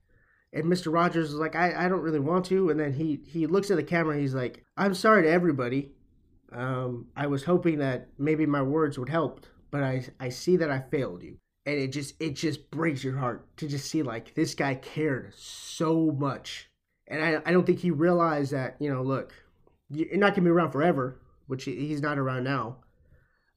and 0.52 0.66
Mr. 0.66 0.92
Rogers 0.92 1.30
was 1.30 1.40
like, 1.40 1.56
I, 1.56 1.86
I 1.86 1.88
don't 1.88 2.02
really 2.02 2.20
want 2.20 2.46
to. 2.46 2.70
And 2.70 2.80
then 2.80 2.94
he, 2.94 3.22
he 3.26 3.48
looks 3.48 3.72
at 3.72 3.78
the 3.78 3.84
camera 3.84 4.20
he's 4.20 4.34
like, 4.34 4.64
I'm 4.76 4.94
sorry 4.94 5.24
to 5.24 5.30
everybody. 5.30 5.92
Um, 6.52 7.08
I 7.16 7.28
was 7.28 7.44
hoping 7.44 7.80
that 7.80 8.10
maybe 8.18 8.46
my 8.46 8.62
words 8.62 8.98
would 8.98 9.10
help, 9.10 9.46
but 9.70 9.84
I 9.84 10.06
I 10.20 10.30
see 10.30 10.56
that 10.58 10.72
I 10.72 10.80
failed 10.80 11.22
you, 11.24 11.38
and 11.66 11.78
it 11.78 11.90
just 11.90 12.16
it 12.22 12.36
just 12.36 12.72
breaks 12.72 13.04
your 13.04 13.18
heart 13.18 13.46
to 13.58 13.68
just 13.68 13.90
see 13.90 14.02
like 14.02 14.34
this 14.34 14.56
guy 14.56 14.76
cared 14.76 15.34
so 15.36 16.12
much, 16.18 16.70
and 17.08 17.24
I 17.24 17.42
I 17.46 17.52
don't 17.52 17.66
think 17.66 17.80
he 17.80 17.92
realized 17.92 18.54
that 18.54 18.78
you 18.80 18.92
know 18.94 19.04
look, 19.04 19.34
you're 19.90 20.18
not 20.18 20.34
gonna 20.36 20.46
be 20.46 20.50
around 20.52 20.72
forever, 20.72 21.20
which 21.48 21.66
he's 21.66 22.02
not 22.02 22.18
around 22.18 22.44
now. 22.44 22.78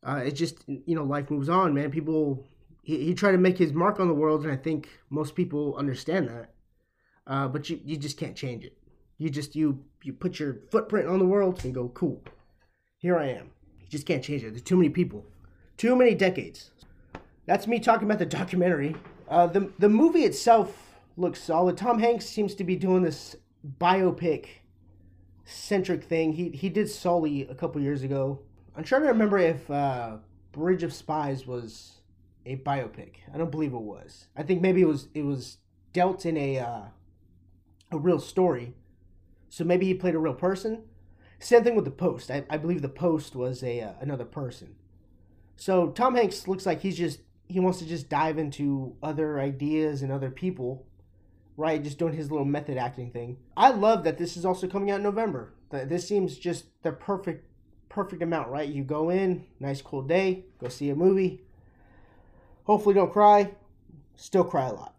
Uh, 0.02 0.22
it's 0.24 0.38
just 0.38 0.64
you 0.66 0.94
know 0.94 1.04
life 1.04 1.30
moves 1.30 1.48
on, 1.48 1.74
man. 1.74 1.90
People 1.90 2.46
he, 2.82 3.04
he 3.04 3.14
tried 3.14 3.32
to 3.32 3.38
make 3.38 3.58
his 3.58 3.72
mark 3.72 4.00
on 4.00 4.08
the 4.08 4.14
world, 4.14 4.44
and 4.44 4.52
I 4.52 4.56
think 4.56 4.88
most 5.10 5.34
people 5.34 5.76
understand 5.76 6.28
that. 6.28 6.50
Uh, 7.26 7.48
but 7.48 7.68
you 7.68 7.80
you 7.84 7.96
just 7.96 8.16
can't 8.16 8.36
change 8.36 8.64
it. 8.64 8.76
You 9.18 9.30
just 9.30 9.54
you 9.54 9.84
you 10.02 10.12
put 10.12 10.38
your 10.38 10.58
footprint 10.70 11.08
on 11.08 11.18
the 11.18 11.26
world 11.26 11.64
and 11.64 11.74
go 11.74 11.88
cool 11.88 12.22
here 13.00 13.18
I 13.18 13.28
am. 13.28 13.50
You 13.80 13.86
just 13.88 14.06
can't 14.06 14.22
change 14.22 14.44
it. 14.44 14.50
There's 14.50 14.62
too 14.62 14.76
many 14.76 14.90
people, 14.90 15.24
too 15.78 15.96
many 15.96 16.14
decades. 16.14 16.70
That's 17.46 17.66
me 17.66 17.80
talking 17.80 18.06
about 18.06 18.18
the 18.18 18.26
documentary. 18.26 18.94
Uh, 19.28 19.46
the 19.46 19.72
the 19.78 19.88
movie 19.88 20.24
itself 20.24 20.94
looks 21.16 21.42
solid. 21.42 21.76
Tom 21.76 21.98
Hanks 21.98 22.26
seems 22.26 22.54
to 22.54 22.64
be 22.64 22.76
doing 22.76 23.02
this 23.02 23.36
biopic 23.78 24.46
centric 25.50 26.04
thing. 26.04 26.32
He 26.32 26.50
he 26.50 26.68
did 26.68 26.88
Sully 26.88 27.42
a 27.42 27.54
couple 27.54 27.80
years 27.80 28.02
ago. 28.02 28.40
I'm 28.76 28.84
trying 28.84 29.02
to 29.02 29.08
remember 29.08 29.38
if 29.38 29.70
uh, 29.70 30.18
Bridge 30.52 30.82
of 30.82 30.92
Spies 30.92 31.46
was 31.46 32.00
a 32.46 32.56
biopic. 32.56 33.16
I 33.32 33.38
don't 33.38 33.50
believe 33.50 33.72
it 33.72 33.80
was. 33.80 34.26
I 34.36 34.42
think 34.42 34.62
maybe 34.62 34.80
it 34.80 34.88
was 34.88 35.08
it 35.14 35.24
was 35.24 35.58
dealt 35.92 36.24
in 36.24 36.36
a 36.36 36.58
uh, 36.58 36.82
a 37.90 37.98
real 37.98 38.20
story. 38.20 38.74
So 39.48 39.64
maybe 39.64 39.86
he 39.86 39.94
played 39.94 40.14
a 40.14 40.18
real 40.18 40.34
person. 40.34 40.84
Same 41.40 41.64
thing 41.64 41.74
with 41.74 41.84
the 41.84 41.90
post. 41.90 42.30
I, 42.30 42.44
I 42.48 42.56
believe 42.56 42.82
the 42.82 42.88
post 42.88 43.34
was 43.34 43.62
a 43.62 43.80
uh, 43.80 43.92
another 44.00 44.24
person. 44.24 44.76
So 45.56 45.88
Tom 45.90 46.14
Hanks 46.14 46.46
looks 46.48 46.66
like 46.66 46.80
he's 46.80 46.96
just 46.96 47.20
he 47.48 47.60
wants 47.60 47.78
to 47.80 47.86
just 47.86 48.08
dive 48.08 48.38
into 48.38 48.94
other 49.02 49.40
ideas 49.40 50.02
and 50.02 50.12
other 50.12 50.30
people, 50.30 50.86
right? 51.56 51.82
Just 51.82 51.98
doing 51.98 52.14
his 52.14 52.30
little 52.30 52.46
method 52.46 52.76
acting 52.76 53.10
thing. 53.10 53.38
I 53.56 53.70
love 53.70 54.04
that 54.04 54.18
this 54.18 54.36
is 54.36 54.44
also 54.44 54.66
coming 54.66 54.90
out 54.90 54.96
in 54.96 55.02
November. 55.02 55.52
This 55.70 56.08
seems 56.08 56.38
just 56.38 56.64
the 56.82 56.92
perfect 56.92 57.46
perfect 57.88 58.22
amount, 58.22 58.48
right? 58.48 58.68
You 58.68 58.84
go 58.84 59.10
in, 59.10 59.44
nice 59.58 59.82
cool 59.82 60.02
day, 60.02 60.44
go 60.60 60.68
see 60.68 60.90
a 60.90 60.94
movie. 60.94 61.42
Hopefully 62.64 62.94
don't 62.94 63.12
cry. 63.12 63.50
Still 64.16 64.44
cry 64.44 64.68
a 64.68 64.72
lot. 64.72 64.94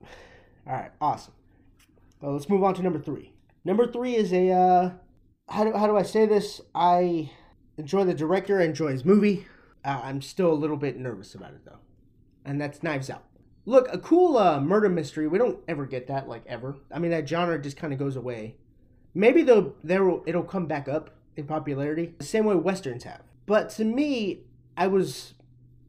All 0.68 0.74
right, 0.74 0.92
awesome. 1.00 1.34
Well, 2.20 2.34
let's 2.34 2.50
move 2.50 2.64
on 2.64 2.74
to 2.76 2.84
number 2.84 3.00
three. 3.00 3.32
Number 3.64 3.88
three 3.88 4.16
is 4.16 4.34
a 4.34 4.52
uh, 4.52 4.92
how 5.50 5.64
do, 5.64 5.74
how 5.74 5.88
do 5.88 5.98
I 5.98 6.04
say 6.04 6.26
this? 6.26 6.62
I 6.76 7.32
enjoy 7.78 8.04
the 8.06 8.14
director, 8.14 8.60
I 8.60 8.66
enjoy 8.66 8.92
his 8.92 9.06
movie. 9.06 9.48
Uh, 9.84 10.02
I'm 10.04 10.22
still 10.22 10.52
a 10.52 10.54
little 10.54 10.78
bit 10.78 10.98
nervous 10.98 11.34
about 11.34 11.52
it 11.52 11.66
though, 11.66 11.80
and 12.46 12.60
that's 12.60 12.84
Knives 12.84 13.10
Out. 13.10 13.24
Look, 13.66 13.88
a 13.92 13.98
cool 13.98 14.38
uh, 14.38 14.60
murder 14.60 14.90
mystery. 14.90 15.28
We 15.28 15.38
don't 15.38 15.60
ever 15.68 15.86
get 15.86 16.08
that, 16.08 16.28
like 16.28 16.44
ever. 16.48 16.78
I 16.94 17.00
mean, 17.00 17.12
that 17.12 17.28
genre 17.28 17.62
just 17.62 17.78
kind 17.78 17.94
of 17.94 18.00
goes 18.00 18.16
away. 18.16 18.56
Maybe 19.14 19.44
though, 19.44 19.76
there 19.84 20.04
will, 20.04 20.24
it'll 20.26 20.44
come 20.44 20.66
back 20.66 20.88
up 20.88 21.12
in 21.36 21.46
popularity, 21.46 22.14
the 22.18 22.26
same 22.26 22.46
way 22.46 22.56
westerns 22.56 23.04
have. 23.04 23.22
But 23.46 23.70
to 23.72 23.86
me, 23.86 24.42
I 24.76 24.88
was 24.88 25.34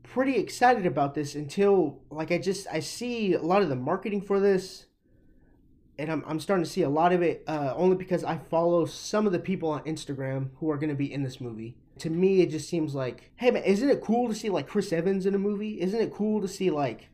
pretty 0.03 0.37
excited 0.37 0.87
about 0.87 1.15
this 1.15 1.35
until, 1.35 2.01
like, 2.11 2.31
I 2.31 2.39
just 2.39 2.67
I 2.71 2.81
see 2.81 3.35
a 3.35 3.43
lot 3.43 3.63
of 3.63 3.69
the 3.69 3.77
marketing 3.77 4.21
for 4.21 4.41
this 4.41 4.87
and 5.99 6.11
I'm, 6.11 6.25
I'm 6.27 6.41
starting 6.41 6.65
to 6.65 6.71
see 6.71 6.83
a 6.83 6.89
lot 6.89 7.13
of 7.13 7.23
it 7.23 7.45
uh, 7.47 7.75
only 7.77 7.97
because 7.97 8.25
I 8.25 8.39
follow 8.39 8.87
some 8.87 9.27
of 9.27 9.33
the 9.33 9.39
people 9.39 9.71
on 9.71 9.85
Instagram 9.85 10.51
who 10.57 10.71
are 10.71 10.77
going 10.77 10.91
to 10.91 10.97
be 10.97 11.13
in 11.13 11.23
this 11.23 11.41
movie. 11.41 11.77
To 11.99 12.11
me, 12.11 12.41
it 12.41 12.51
just 12.51 12.69
seems 12.69 12.95
like, 12.95 13.31
hey 13.37 13.51
man, 13.51 13.63
isn't 13.63 13.89
it 13.89 14.01
cool 14.01 14.29
to 14.29 14.35
see 14.35 14.49
like 14.49 14.67
Chris 14.67 14.93
Evans 14.93 15.27
in 15.27 15.35
a 15.35 15.39
movie? 15.39 15.81
Isn't 15.81 16.01
it 16.01 16.13
cool 16.13 16.41
to 16.41 16.49
see 16.49 16.71
like 16.71 17.09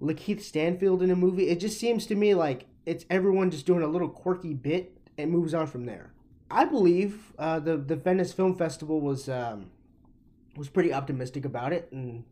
Lakeith 0.00 0.40
Stanfield 0.40 1.02
in 1.02 1.10
a 1.10 1.16
movie? 1.16 1.48
It 1.48 1.60
just 1.60 1.78
seems 1.78 2.06
to 2.06 2.14
me 2.14 2.34
like 2.34 2.66
it's 2.86 3.04
everyone 3.10 3.50
just 3.50 3.66
doing 3.66 3.82
a 3.82 3.88
little 3.88 4.08
quirky 4.08 4.54
bit 4.54 4.96
and 5.16 5.30
moves 5.30 5.54
on 5.54 5.66
from 5.66 5.86
there. 5.86 6.12
I 6.50 6.64
believe 6.64 7.32
uh, 7.38 7.58
the 7.58 7.76
the 7.76 7.96
Venice 7.96 8.32
Film 8.32 8.56
Festival 8.56 9.00
was 9.00 9.28
um, 9.28 9.70
was 10.56 10.68
pretty 10.68 10.92
optimistic 10.92 11.44
about 11.44 11.72
it, 11.72 11.88
and 11.90 12.24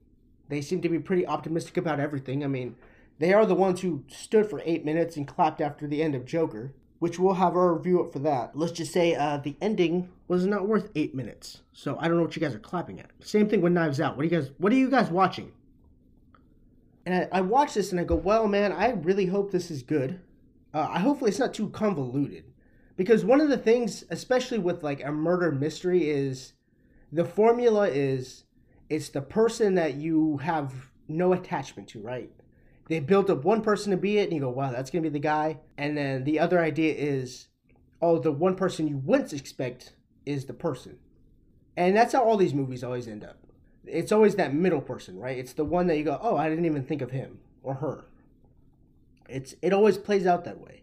they 0.49 0.61
seem 0.61 0.81
to 0.83 0.89
be 0.89 0.99
pretty 0.99 1.27
optimistic 1.27 1.77
about 1.77 2.01
everything. 2.01 2.45
I 2.45 2.47
mean, 2.47 2.77
they 3.19 3.33
are 3.33 3.47
the 3.47 3.55
ones 3.55 3.81
who 3.81 4.05
stood 4.09 4.49
for 4.49 4.63
eight 4.65 4.85
minutes 4.85 5.17
and 5.17 5.27
clapped 5.27 5.61
after 5.61 5.87
the 5.87 6.03
end 6.03 6.15
of 6.15 6.25
Joker, 6.25 6.73
which 6.99 7.19
we'll 7.19 7.35
have 7.35 7.57
our 7.57 7.75
review 7.75 8.01
up 8.01 8.13
for 8.13 8.19
that. 8.21 8.57
Let's 8.57 8.73
just 8.73 8.93
say 8.93 9.15
uh, 9.15 9.39
the 9.39 9.57
ending 9.61 10.11
was 10.29 10.47
not 10.47 10.69
worth 10.69 10.91
eight 10.95 11.15
minutes, 11.15 11.63
so 11.73 11.97
I 11.99 12.07
don't 12.07 12.17
know 12.17 12.23
what 12.23 12.37
you 12.37 12.43
guys 12.43 12.55
are 12.55 12.61
clapping 12.61 13.01
at. 13.01 13.11
Same 13.21 13.49
thing 13.49 13.61
with 13.61 13.73
Knives 13.73 14.01
Out. 14.01 14.17
What 14.17 14.25
you 14.25 14.31
guys? 14.31 14.51
What 14.59 14.73
are 14.73 14.77
you 14.77 14.91
guys 14.91 15.09
watching? 15.11 15.53
And 17.05 17.15
I, 17.15 17.39
I 17.39 17.41
watch 17.41 17.75
this 17.75 17.91
and 17.91 18.01
I 18.01 18.05
go, 18.05 18.15
well, 18.15 18.47
man, 18.47 18.73
I 18.73 18.91
really 18.91 19.27
hope 19.27 19.51
this 19.51 19.71
is 19.71 19.83
good. 19.83 20.21
Uh, 20.73 20.89
I 20.91 21.01
hopefully 21.01 21.31
it's 21.31 21.39
not 21.39 21.53
too 21.53 21.69
convoluted, 21.69 22.45
because 22.97 23.25
one 23.25 23.41
of 23.41 23.49
the 23.49 23.59
things, 23.59 24.05
especially 24.11 24.59
with 24.59 24.83
like 24.83 25.05
a 25.05 25.13
murder 25.13 25.53
mystery, 25.53 26.09
is 26.09 26.55
the 27.11 27.25
formula 27.25 27.89
is 27.89 28.45
it's 28.89 29.11
the 29.11 29.21
person 29.21 29.75
that 29.75 29.95
you 29.95 30.39
have 30.39 30.73
no 31.09 31.33
attachment 31.33 31.89
to, 31.89 32.01
right? 32.01 32.31
they 32.89 33.01
built 33.01 33.31
up 33.31 33.45
one 33.45 33.63
person 33.63 33.91
to 33.91 33.97
be 33.97 34.19
it, 34.19 34.25
and 34.25 34.35
you 34.35 34.41
go, 34.41 34.51
wow, 34.51 34.71
that's 34.71 34.91
gonna 34.91 35.03
be 35.03 35.09
the 35.09 35.19
guy. 35.19 35.59
And 35.79 35.97
then 35.97 36.25
the 36.25 36.39
other 36.39 36.61
idea 36.61 36.95
is, 36.95 37.49
oh, 38.01 38.19
the 38.19 38.33
one 38.33 38.55
person 38.55 38.89
you 38.89 38.99
wouldn't 38.99 39.33
expect 39.33 39.95
is 40.27 40.45
the 40.45 40.53
person. 40.53 40.99
And 41.77 41.97
that's 41.97 42.13
how 42.13 42.25
all 42.25 42.37
these 42.37 42.55
movies 42.55 42.85
always 42.85 43.09
end 43.09 43.25
up. 43.25 43.42
It's 43.87 44.13
always 44.13 44.37
that 44.37 44.55
middle 44.55 44.81
person, 44.81 45.19
right? 45.19 45.39
It's 45.39 45.53
the 45.53 45.65
one 45.65 45.87
that 45.89 45.97
you 45.97 46.05
go, 46.05 46.19
oh, 46.23 46.37
I 46.37 46.49
didn't 46.49 46.67
even 46.67 46.85
think 46.85 47.03
of 47.03 47.11
him 47.11 47.39
or 47.63 47.75
her. 47.75 48.05
It's 49.29 49.55
it 49.63 49.73
always 49.73 49.99
plays 49.99 50.27
out 50.27 50.45
that 50.45 50.61
way. 50.61 50.83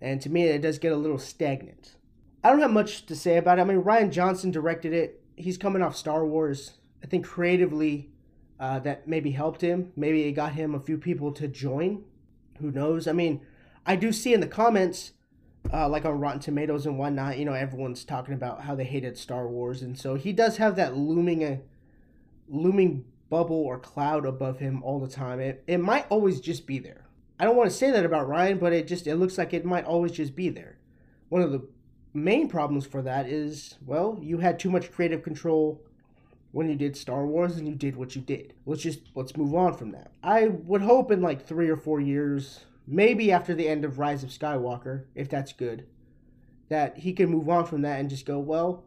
And 0.00 0.20
to 0.22 0.30
me, 0.30 0.44
it 0.44 0.62
does 0.62 0.78
get 0.78 0.92
a 0.92 0.96
little 0.96 1.18
stagnant. 1.18 1.96
I 2.42 2.50
don't 2.50 2.60
have 2.60 2.70
much 2.70 3.06
to 3.06 3.16
say 3.16 3.36
about 3.36 3.58
it. 3.58 3.62
I 3.62 3.64
mean, 3.64 3.82
Rian 3.82 4.10
Johnson 4.10 4.50
directed 4.50 4.92
it. 4.92 5.22
He's 5.36 5.58
coming 5.58 5.82
off 5.82 5.96
Star 5.96 6.24
Wars. 6.24 6.74
I 7.02 7.06
think 7.06 7.26
creatively, 7.26 8.10
uh, 8.60 8.78
that 8.80 9.08
maybe 9.08 9.30
helped 9.30 9.62
him. 9.62 9.90
Maybe 9.96 10.24
it 10.24 10.32
got 10.32 10.52
him 10.52 10.74
a 10.74 10.80
few 10.80 10.98
people 10.98 11.32
to 11.32 11.48
join. 11.48 12.04
Who 12.60 12.70
knows? 12.70 13.08
I 13.08 13.12
mean, 13.12 13.40
I 13.86 13.96
do 13.96 14.12
see 14.12 14.34
in 14.34 14.40
the 14.40 14.46
comments, 14.46 15.12
uh, 15.72 15.88
like 15.88 16.04
on 16.04 16.20
Rotten 16.20 16.40
Tomatoes 16.40 16.84
and 16.84 16.98
whatnot, 16.98 17.38
you 17.38 17.46
know, 17.46 17.54
everyone's 17.54 18.04
talking 18.04 18.34
about 18.34 18.62
how 18.62 18.74
they 18.74 18.84
hated 18.84 19.16
Star 19.16 19.48
Wars, 19.48 19.80
and 19.80 19.98
so 19.98 20.14
he 20.14 20.32
does 20.32 20.58
have 20.58 20.76
that 20.76 20.96
looming, 20.96 21.42
uh, 21.42 21.56
looming 22.50 23.04
bubble 23.30 23.56
or 23.56 23.78
cloud 23.78 24.26
above 24.26 24.58
him 24.58 24.82
all 24.82 25.00
the 25.00 25.08
time. 25.08 25.40
It 25.40 25.62
it 25.66 25.78
might 25.78 26.06
always 26.10 26.40
just 26.40 26.66
be 26.66 26.78
there. 26.78 27.06
I 27.38 27.44
don't 27.44 27.56
want 27.56 27.70
to 27.70 27.76
say 27.76 27.90
that 27.90 28.04
about 28.04 28.28
Rian, 28.28 28.60
but 28.60 28.72
it 28.72 28.86
just 28.86 29.06
it 29.06 29.16
looks 29.16 29.38
like 29.38 29.54
it 29.54 29.64
might 29.64 29.84
always 29.84 30.12
just 30.12 30.34
be 30.36 30.50
there. 30.50 30.78
One 31.28 31.42
of 31.42 31.52
the 31.52 31.66
main 32.12 32.48
problems 32.48 32.86
for 32.86 33.02
that 33.02 33.28
is, 33.28 33.76
well, 33.86 34.18
you 34.20 34.38
had 34.38 34.58
too 34.58 34.70
much 34.70 34.90
creative 34.90 35.22
control 35.22 35.80
when 36.52 36.68
you 36.68 36.74
did 36.74 36.96
Star 36.96 37.24
Wars 37.24 37.56
and 37.56 37.68
you 37.68 37.74
did 37.74 37.96
what 37.96 38.16
you 38.16 38.22
did. 38.22 38.54
Let's 38.66 38.82
just 38.82 39.00
let's 39.14 39.36
move 39.36 39.54
on 39.54 39.74
from 39.74 39.92
that. 39.92 40.10
I 40.22 40.48
would 40.48 40.82
hope 40.82 41.10
in 41.10 41.22
like 41.22 41.46
3 41.46 41.68
or 41.68 41.76
4 41.76 42.00
years, 42.00 42.64
maybe 42.86 43.30
after 43.30 43.54
the 43.54 43.68
end 43.68 43.84
of 43.84 43.98
Rise 43.98 44.24
of 44.24 44.30
Skywalker, 44.30 45.04
if 45.14 45.28
that's 45.28 45.52
good, 45.52 45.86
that 46.68 46.98
he 46.98 47.12
can 47.12 47.30
move 47.30 47.48
on 47.48 47.64
from 47.64 47.82
that 47.82 48.00
and 48.00 48.10
just 48.10 48.26
go, 48.26 48.38
well, 48.38 48.84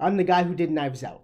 I'm 0.00 0.16
the 0.16 0.24
guy 0.24 0.42
who 0.44 0.54
did 0.54 0.70
Knives 0.70 1.04
Out. 1.04 1.23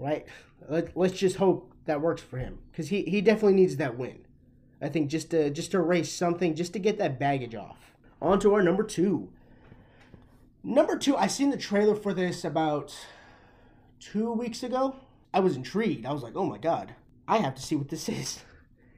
Right? 0.00 0.26
Let, 0.68 0.96
let's 0.96 1.18
just 1.18 1.36
hope 1.36 1.72
that 1.86 2.00
works 2.00 2.22
for 2.22 2.38
him 2.38 2.58
cuz 2.72 2.88
he 2.88 3.02
he 3.02 3.20
definitely 3.20 3.54
needs 3.54 3.76
that 3.76 3.98
win. 3.98 4.26
I 4.80 4.88
think 4.88 5.10
just 5.10 5.30
to 5.30 5.50
just 5.50 5.70
to 5.72 5.78
erase 5.78 6.12
something, 6.12 6.54
just 6.54 6.72
to 6.72 6.78
get 6.78 6.98
that 6.98 7.18
baggage 7.18 7.54
off. 7.54 7.94
On 8.22 8.38
to 8.40 8.54
our 8.54 8.62
number 8.62 8.82
2. 8.82 9.30
Number 10.62 10.98
2, 10.98 11.16
I 11.16 11.26
seen 11.26 11.48
the 11.50 11.56
trailer 11.56 11.94
for 11.94 12.12
this 12.12 12.44
about 12.44 12.94
two 14.00 14.32
weeks 14.32 14.62
ago, 14.62 14.96
I 15.32 15.40
was 15.40 15.54
intrigued. 15.54 16.06
I 16.06 16.12
was 16.12 16.22
like, 16.22 16.34
oh 16.34 16.46
my 16.46 16.58
god, 16.58 16.94
I 17.28 17.38
have 17.38 17.54
to 17.54 17.62
see 17.62 17.76
what 17.76 17.88
this 17.88 18.08
is. 18.08 18.40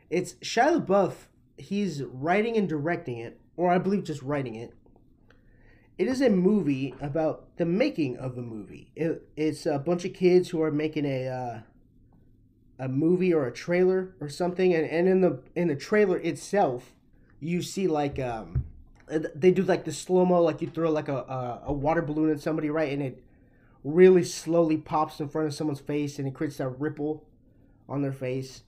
It's 0.09 0.35
Shia 0.35 0.81
LaBeouf. 0.81 1.15
He's 1.59 2.03
writing 2.03 2.57
and 2.57 2.69
directing 2.69 3.19
it, 3.19 3.41
or 3.57 3.71
I 3.71 3.79
believe 3.79 4.05
just 4.05 4.23
writing 4.23 4.55
it. 4.55 4.73
It 5.99 6.09
is 6.09 6.21
a 6.21 6.31
movie 6.31 6.95
about 7.01 7.57
the 7.57 7.67
making 7.67 8.17
of 8.17 8.39
a 8.39 8.43
movie. 8.43 8.91
It, 8.97 9.29
it's 9.37 9.67
a 9.67 9.79
bunch 9.79 10.05
of 10.05 10.15
kids 10.15 10.49
who 10.49 10.63
are 10.63 10.71
making 10.71 11.05
a 11.05 11.29
uh, 11.29 11.61
a 12.79 12.89
movie 12.89 13.33
or 13.33 13.47
a 13.47 13.53
trailer 13.53 14.15
or 14.21 14.29
something, 14.29 14.75
and, 14.75 14.87
and 14.87 15.07
in 15.07 15.21
the 15.21 15.41
in 15.55 15.69
the 15.69 15.77
trailer 15.77 16.19
itself, 16.19 16.93
you 17.41 17.63
see 17.63 17.87
like 17.87 18.19
um, 18.19 18.65
they 19.07 19.51
do 19.51 19.63
like 19.63 19.85
the 19.85 19.93
slow 19.93 20.25
mo, 20.25 20.43
like 20.43 20.63
you 20.63 20.69
throw 20.69 20.91
like 20.91 21.09
a, 21.09 21.19
a 21.19 21.63
a 21.67 21.73
water 21.73 22.03
balloon 22.03 22.31
at 22.31 22.41
somebody, 22.41 22.71
right, 22.71 22.93
and 22.93 23.03
it 23.03 23.23
really 23.85 24.25
slowly 24.25 24.77
pops 24.77 25.21
in 25.21 25.29
front 25.29 25.47
of 25.47 25.55
someone's 25.55 25.81
face 25.81 26.19
and 26.19 26.29
it 26.29 26.35
creates 26.35 26.57
that 26.59 26.69
ripple 26.69 27.25
on 27.89 28.03
their 28.03 28.13
face. 28.13 28.63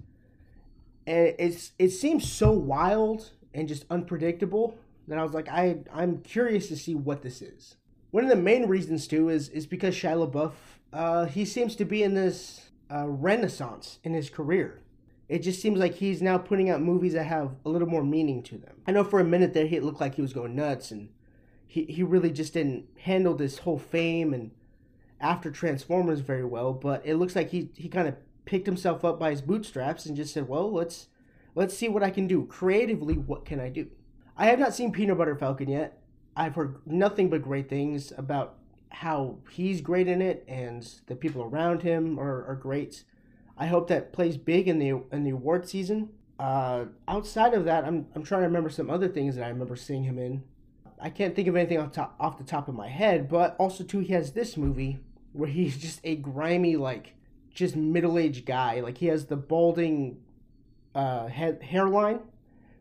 And 1.07 1.35
it's 1.39 1.73
it 1.79 1.91
seems 1.91 2.31
so 2.31 2.51
wild 2.51 3.31
and 3.53 3.69
just 3.69 3.85
unpredictable 3.91 4.77
that 5.09 5.19
I 5.19 5.23
was 5.23 5.33
like, 5.33 5.49
I 5.49 5.79
I'm 5.93 6.19
curious 6.19 6.69
to 6.69 6.77
see 6.77 6.95
what 6.95 7.23
this 7.23 7.43
is. 7.43 7.77
One 8.11 8.25
of 8.25 8.31
the 8.31 8.37
main 8.37 8.67
reasons 8.67 9.07
too 9.07 9.29
is 9.29 9.49
is 9.49 9.67
because 9.67 9.95
Shia 9.95 10.31
LaBeouf, 10.31 10.53
uh, 10.93 11.27
he 11.27 11.45
seems 11.45 11.77
to 11.77 11.85
be 11.85 12.03
in 12.03 12.15
this 12.15 12.71
uh, 12.93 13.09
renaissance 13.09 13.99
in 14.05 14.15
his 14.15 14.31
career. 14.31 14.81
It 15.29 15.39
just 15.39 15.61
seems 15.61 15.79
like 15.79 15.95
he's 15.95 16.21
now 16.21 16.37
putting 16.39 16.69
out 16.69 16.83
movies 16.83 17.15
that 17.15 17.25
have 17.25 17.57
a 17.65 17.71
little 17.71 17.89
more 17.89 18.05
meaning 18.05 18.43
to 18.45 18.59
them. 18.59 18.83
I 18.87 18.93
know 18.93 19.05
for 19.05 19.21
a 19.21 19.25
minute 19.25 19.55
there, 19.55 19.67
he 19.67 19.81
looked 19.81 20.01
like 20.01 20.17
he 20.17 20.23
was 20.23 20.35
going 20.35 20.55
nuts, 20.55 20.91
and 20.91 21.09
he 21.67 21.85
he 21.85 22.03
really 22.03 22.31
just 22.31 22.53
didn't 22.55 22.87
handle 23.01 23.35
this 23.35 23.59
whole 23.59 23.79
fame 23.79 24.35
and 24.35 24.51
after 25.21 25.51
Transformers 25.51 26.21
very 26.21 26.45
well, 26.45 26.73
but 26.73 27.03
it 27.05 27.17
looks 27.17 27.35
like 27.35 27.51
he 27.51 27.71
he 27.75 27.89
kind 27.89 28.07
of 28.07 28.17
picked 28.45 28.67
himself 28.67 29.05
up 29.05 29.19
by 29.19 29.31
his 29.31 29.41
bootstraps 29.41 30.07
and 30.07 30.17
just 30.17 30.35
said, 30.35 30.49
"Well, 30.49 30.71
let's 30.71 31.09
let's 31.55 31.77
see 31.77 31.89
what 31.89 32.03
I 32.03 32.11
can 32.11 32.27
do 32.27 32.45
creatively. 32.47 33.15
What 33.15 33.45
can 33.45 33.59
I 33.59 33.71
do?" 33.71 33.89
I 34.37 34.47
have 34.47 34.59
not 34.59 34.75
seen 34.75 34.93
Peanut 34.93 35.19
Butter 35.19 35.37
Falcon 35.37 35.69
yet. 35.69 36.01
I've 36.37 36.55
heard 36.57 36.77
nothing 36.87 37.31
but 37.31 37.43
great 37.43 37.69
things 37.69 38.13
about 38.17 38.57
how 38.91 39.39
he's 39.51 39.81
great 39.81 40.09
in 40.09 40.23
it 40.23 40.45
and 40.49 40.89
the 41.07 41.15
people 41.17 41.43
around 41.43 41.83
him 41.83 42.19
are, 42.19 42.45
are 42.47 42.57
great. 42.57 43.05
I 43.57 43.67
hope 43.67 43.89
that 43.89 44.13
plays 44.13 44.37
big 44.37 44.67
in 44.67 44.79
the 44.79 45.03
in 45.13 45.25
the 45.25 45.31
award 45.31 45.69
season. 45.69 46.11
Uh, 46.39 46.87
outside 47.07 47.55
of 47.55 47.65
that, 47.67 47.85
I'm 47.85 48.07
I'm 48.15 48.25
trying 48.25 48.41
to 48.43 48.47
remember 48.47 48.71
some 48.71 48.91
other 48.91 49.09
things 49.09 49.37
that 49.37 49.45
I 49.45 49.49
remember 49.49 49.77
seeing 49.77 50.03
him 50.05 50.19
in. 50.19 50.43
I 51.01 51.11
can't 51.11 51.37
think 51.37 51.49
of 51.49 51.57
anything 51.57 51.79
off, 51.79 51.93
top, 51.93 52.15
off 52.19 52.39
the 52.39 52.45
top 52.45 52.69
of 52.69 52.75
my 52.75 52.89
head, 52.89 53.29
but 53.29 53.57
also 53.59 53.85
too 53.85 54.01
he 54.01 54.13
has 54.15 54.33
this 54.33 54.57
movie 54.57 54.99
where 55.33 55.49
he's 55.49 55.77
just 55.77 56.01
a 56.03 56.17
grimy 56.17 56.77
like 56.77 57.15
just 57.53 57.77
middle-aged 57.77 58.47
guy. 58.47 58.81
Like 58.81 58.99
he 58.99 59.07
has 59.07 59.27
the 59.27 59.37
balding 59.37 60.19
uh 60.95 61.27
head 61.27 61.63
hairline, 61.63 62.21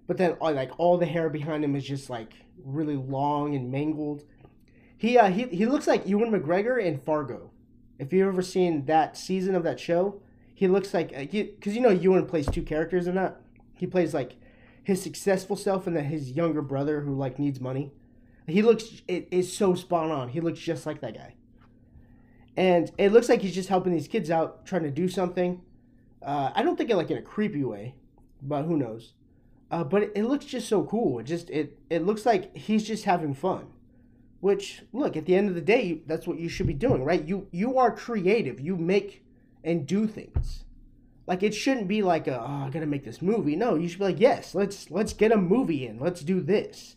but 0.08 0.18
then 0.18 0.38
uh, 0.42 0.52
like 0.52 0.72
all 0.78 0.98
the 0.98 1.06
hair 1.06 1.30
behind 1.30 1.63
him 1.63 1.76
is 1.76 1.86
just 1.86 2.10
like 2.10 2.34
really 2.63 2.96
long 2.96 3.56
and 3.56 3.72
mangled. 3.72 4.24
He 4.98 5.18
uh 5.18 5.30
he 5.30 5.44
he 5.44 5.66
looks 5.66 5.88
like 5.88 6.08
Ewan 6.08 6.32
McGregor 6.32 6.82
in 6.82 7.00
Fargo. 7.00 7.52
If 8.00 8.12
you've 8.12 8.28
ever 8.28 8.42
seen 8.42 8.86
that 8.86 9.18
season 9.18 9.56
of 9.56 9.63
that 9.63 9.80
show, 9.80 10.22
he 10.54 10.68
looks 10.68 10.94
like 10.94 11.10
because 11.10 11.74
uh, 11.74 11.76
you 11.76 11.82
know 11.82 11.89
Ewan 11.89 12.26
plays 12.26 12.48
two 12.48 12.63
characters 12.63 13.08
in 13.08 13.16
that. 13.16 13.42
He 13.76 13.88
plays 13.88 14.13
like 14.13 14.36
his 14.84 15.02
successful 15.02 15.56
self 15.56 15.88
and 15.88 15.96
then 15.96 16.06
his 16.06 16.32
younger 16.32 16.62
brother 16.62 17.02
who 17.02 17.16
like 17.16 17.39
needs 17.39 17.60
money. 17.60 17.92
He 18.48 18.62
looks 18.62 19.02
it 19.08 19.28
is 19.32 19.56
so 19.56 19.76
spot 19.76 20.12
on. 20.12 20.30
He 20.30 20.42
looks 20.42 20.60
just 20.60 20.86
like 20.86 21.02
that 21.02 21.16
guy 21.16 21.36
and 22.56 22.92
it 22.98 23.12
looks 23.12 23.30
like 23.30 23.42
he's 23.42 23.56
just 23.56 23.70
helping 23.70 23.94
these 23.94 24.08
kids 24.08 24.30
out, 24.30 24.66
trying 24.66 24.84
to 24.84 24.92
do 24.92 25.08
something. 25.08 25.62
Uh, 26.22 26.52
I 26.54 26.62
don't 26.62 26.78
think 26.78 26.89
it 26.89 26.96
like 26.96 27.10
in 27.10 27.18
a 27.18 27.22
creepy 27.22 27.63
way, 27.63 27.96
but 28.42 28.63
who 28.63 28.78
knows? 28.78 29.13
Uh, 29.74 29.84
but 29.84 30.12
it, 30.14 30.26
looks 30.26 30.46
just 30.46 30.70
so 30.70 30.84
cool. 30.84 31.18
It 31.18 31.24
just 31.24 31.50
it 31.50 31.80
it 31.90 32.06
looks 32.06 32.28
like 32.28 32.56
he's 32.56 32.84
just 32.84 33.06
having 33.06 33.34
fun. 33.34 33.66
Which 34.40 34.84
look 34.94 35.18
at 35.18 35.26
the 35.26 35.36
end 35.36 35.50
of 35.50 35.56
the 35.56 35.62
day, 35.62 36.04
that's 36.06 36.28
what 36.28 36.38
you 36.38 36.48
should 36.48 36.68
be 36.68 36.76
doing, 36.76 37.04
right? 37.04 37.26
You 37.26 37.48
you 37.52 37.80
are 37.80 37.90
creative. 37.90 38.60
You 38.60 38.78
make 38.78 39.26
and 39.64 39.88
do 39.88 40.06
things. 40.06 40.66
Like 41.26 41.42
it 41.42 41.56
shouldn't 41.56 41.88
be 41.88 42.04
like 42.04 42.28
a, 42.28 42.40
oh, 42.40 42.66
I 42.68 42.70
gotta 42.70 42.86
make 42.86 43.04
this 43.04 43.20
movie. 43.20 43.56
No, 43.56 43.74
you 43.74 43.90
should 43.90 43.98
be 43.98 44.06
like, 44.06 44.20
yes, 44.20 44.54
let's 44.54 44.92
let's 44.92 45.12
get 45.12 45.32
a 45.32 45.38
movie 45.38 45.88
in. 45.88 46.00
Let's 46.00 46.22
do 46.22 46.40
this. 46.40 46.96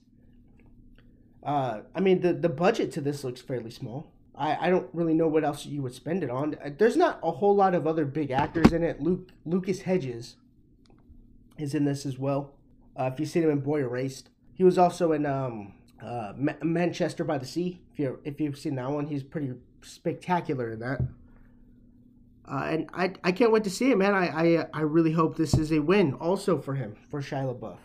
Uh, 1.42 1.80
I 1.94 2.00
mean 2.00 2.20
the 2.20 2.34
the 2.34 2.50
budget 2.50 2.92
to 2.92 3.00
this 3.00 3.24
looks 3.24 3.40
fairly 3.40 3.70
small. 3.70 4.12
I, 4.34 4.66
I 4.66 4.68
don't 4.68 4.90
really 4.92 5.14
know 5.14 5.28
what 5.28 5.44
else 5.44 5.64
you 5.64 5.80
would 5.80 5.94
spend 5.94 6.22
it 6.22 6.28
on. 6.28 6.56
Uh, 6.62 6.68
there's 6.76 6.98
not 6.98 7.20
a 7.22 7.30
whole 7.30 7.56
lot 7.56 7.74
of 7.74 7.86
other 7.86 8.04
big 8.04 8.30
actors 8.30 8.74
in 8.74 8.82
it. 8.82 9.00
Luke 9.00 9.30
Lucas 9.46 9.80
Hedges 9.80 10.36
is 11.56 11.74
in 11.74 11.86
this 11.86 12.04
as 12.04 12.18
well. 12.18 12.52
Uh, 12.98 13.10
if 13.12 13.20
you've 13.20 13.28
seen 13.28 13.42
him 13.42 13.50
in 13.50 13.60
Boy 13.60 13.80
Erased, 13.80 14.30
he 14.54 14.64
was 14.64 14.78
also 14.78 15.12
in 15.12 15.26
um, 15.26 15.74
uh, 16.02 16.32
Ma- 16.36 16.52
Manchester 16.62 17.24
by 17.24 17.38
the 17.38 17.46
Sea. 17.46 17.80
If 17.92 17.98
you 17.98 18.18
if 18.24 18.40
you've 18.40 18.58
seen 18.58 18.74
that 18.76 18.90
one, 18.90 19.06
he's 19.06 19.22
pretty 19.22 19.52
spectacular 19.82 20.72
in 20.72 20.80
that. 20.80 21.00
Uh, 22.50 22.64
and 22.64 22.90
I 22.94 23.12
I 23.24 23.32
can't 23.32 23.52
wait 23.52 23.64
to 23.64 23.70
see 23.70 23.90
it, 23.90 23.98
man. 23.98 24.14
I, 24.14 24.28
I 24.28 24.66
I 24.72 24.80
really 24.82 25.12
hope 25.12 25.36
this 25.36 25.54
is 25.54 25.72
a 25.72 25.80
win 25.80 26.14
also 26.14 26.58
for 26.60 26.74
him 26.74 26.96
for 27.10 27.20
Shia 27.20 27.54
LaBeouf. 27.54 27.78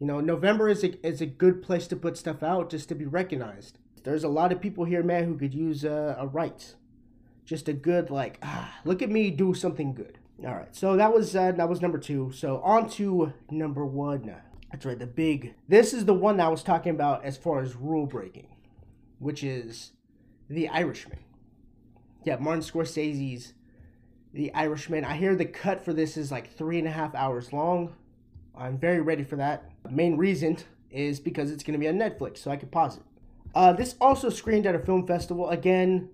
You 0.00 0.06
know, 0.06 0.20
November 0.20 0.68
is 0.68 0.82
a 0.82 1.06
is 1.06 1.20
a 1.20 1.26
good 1.26 1.62
place 1.62 1.86
to 1.88 1.96
put 1.96 2.16
stuff 2.16 2.42
out 2.42 2.70
just 2.70 2.88
to 2.88 2.94
be 2.94 3.04
recognized 3.04 3.78
there's 4.08 4.24
a 4.24 4.28
lot 4.28 4.52
of 4.52 4.60
people 4.60 4.84
here, 4.84 5.02
man, 5.02 5.24
who 5.24 5.36
could 5.36 5.54
use 5.54 5.84
a, 5.84 6.16
a 6.18 6.26
right. 6.26 6.74
Just 7.44 7.68
a 7.68 7.72
good 7.72 8.10
like, 8.10 8.38
ah, 8.42 8.74
look 8.84 9.02
at 9.02 9.10
me 9.10 9.30
do 9.30 9.54
something 9.54 9.94
good. 9.94 10.18
All 10.44 10.54
right, 10.54 10.74
so 10.74 10.96
that 10.96 11.12
was 11.12 11.34
uh, 11.34 11.52
that 11.52 11.68
was 11.68 11.80
number 11.80 11.98
two. 11.98 12.30
So 12.32 12.60
on 12.62 12.88
to 12.90 13.32
number 13.50 13.84
one. 13.84 14.34
That's 14.70 14.84
right, 14.84 14.98
the 14.98 15.06
big. 15.06 15.54
This 15.66 15.94
is 15.94 16.04
the 16.04 16.14
one 16.14 16.40
I 16.40 16.48
was 16.48 16.62
talking 16.62 16.90
about 16.90 17.24
as 17.24 17.36
far 17.36 17.60
as 17.60 17.74
rule 17.74 18.06
breaking, 18.06 18.48
which 19.18 19.42
is 19.42 19.92
The 20.48 20.68
Irishman. 20.68 21.20
Yeah, 22.24 22.36
Martin 22.38 22.62
Scorsese's 22.62 23.54
The 24.34 24.52
Irishman. 24.52 25.04
I 25.04 25.16
hear 25.16 25.34
the 25.34 25.46
cut 25.46 25.84
for 25.84 25.92
this 25.92 26.16
is 26.16 26.30
like 26.30 26.54
three 26.54 26.78
and 26.78 26.86
a 26.86 26.92
half 26.92 27.14
hours 27.14 27.52
long. 27.52 27.94
I'm 28.56 28.76
very 28.76 29.00
ready 29.00 29.22
for 29.22 29.36
that. 29.36 29.70
The 29.84 29.90
main 29.90 30.16
reason 30.16 30.58
is 30.90 31.20
because 31.20 31.50
it's 31.50 31.62
going 31.62 31.72
to 31.72 31.78
be 31.78 31.88
on 31.88 31.96
Netflix, 31.96 32.38
so 32.38 32.50
I 32.50 32.56
can 32.56 32.68
pause 32.68 32.96
it. 32.96 33.02
Uh, 33.54 33.72
this 33.72 33.94
also 34.00 34.28
screened 34.28 34.66
at 34.66 34.74
a 34.74 34.78
film 34.78 35.06
festival. 35.06 35.48
Again, 35.48 36.10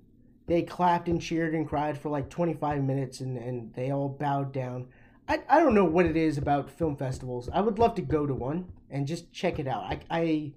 they 0.47 0.63
clapped 0.63 1.09
and 1.09 1.21
cheered 1.21 1.55
and 1.55 1.69
cried 1.69 1.99
for 1.99 2.11
like 2.11 2.29
25 2.29 2.85
minutes 2.85 3.21
and, 3.21 3.37
and 3.37 3.73
they 3.75 3.91
all 3.91 4.09
bowed 4.09 4.53
down. 4.53 4.87
I, 5.29 5.41
I 5.49 5.61
don't 5.61 5.75
know 5.75 5.85
what 5.85 6.07
it 6.07 6.17
is 6.17 6.37
about 6.37 6.71
film 6.71 6.97
festivals. 6.97 7.49
I 7.53 7.61
would 7.61 7.79
love 7.79 7.95
to 7.95 8.03
go 8.03 8.27
to 8.27 8.35
one 8.35 8.67
and 8.91 9.07
just 9.07 9.33
check 9.33 9.59
it 9.59 9.67
out. 9.67 9.85
I, 9.85 10.01
I, 10.11 10.53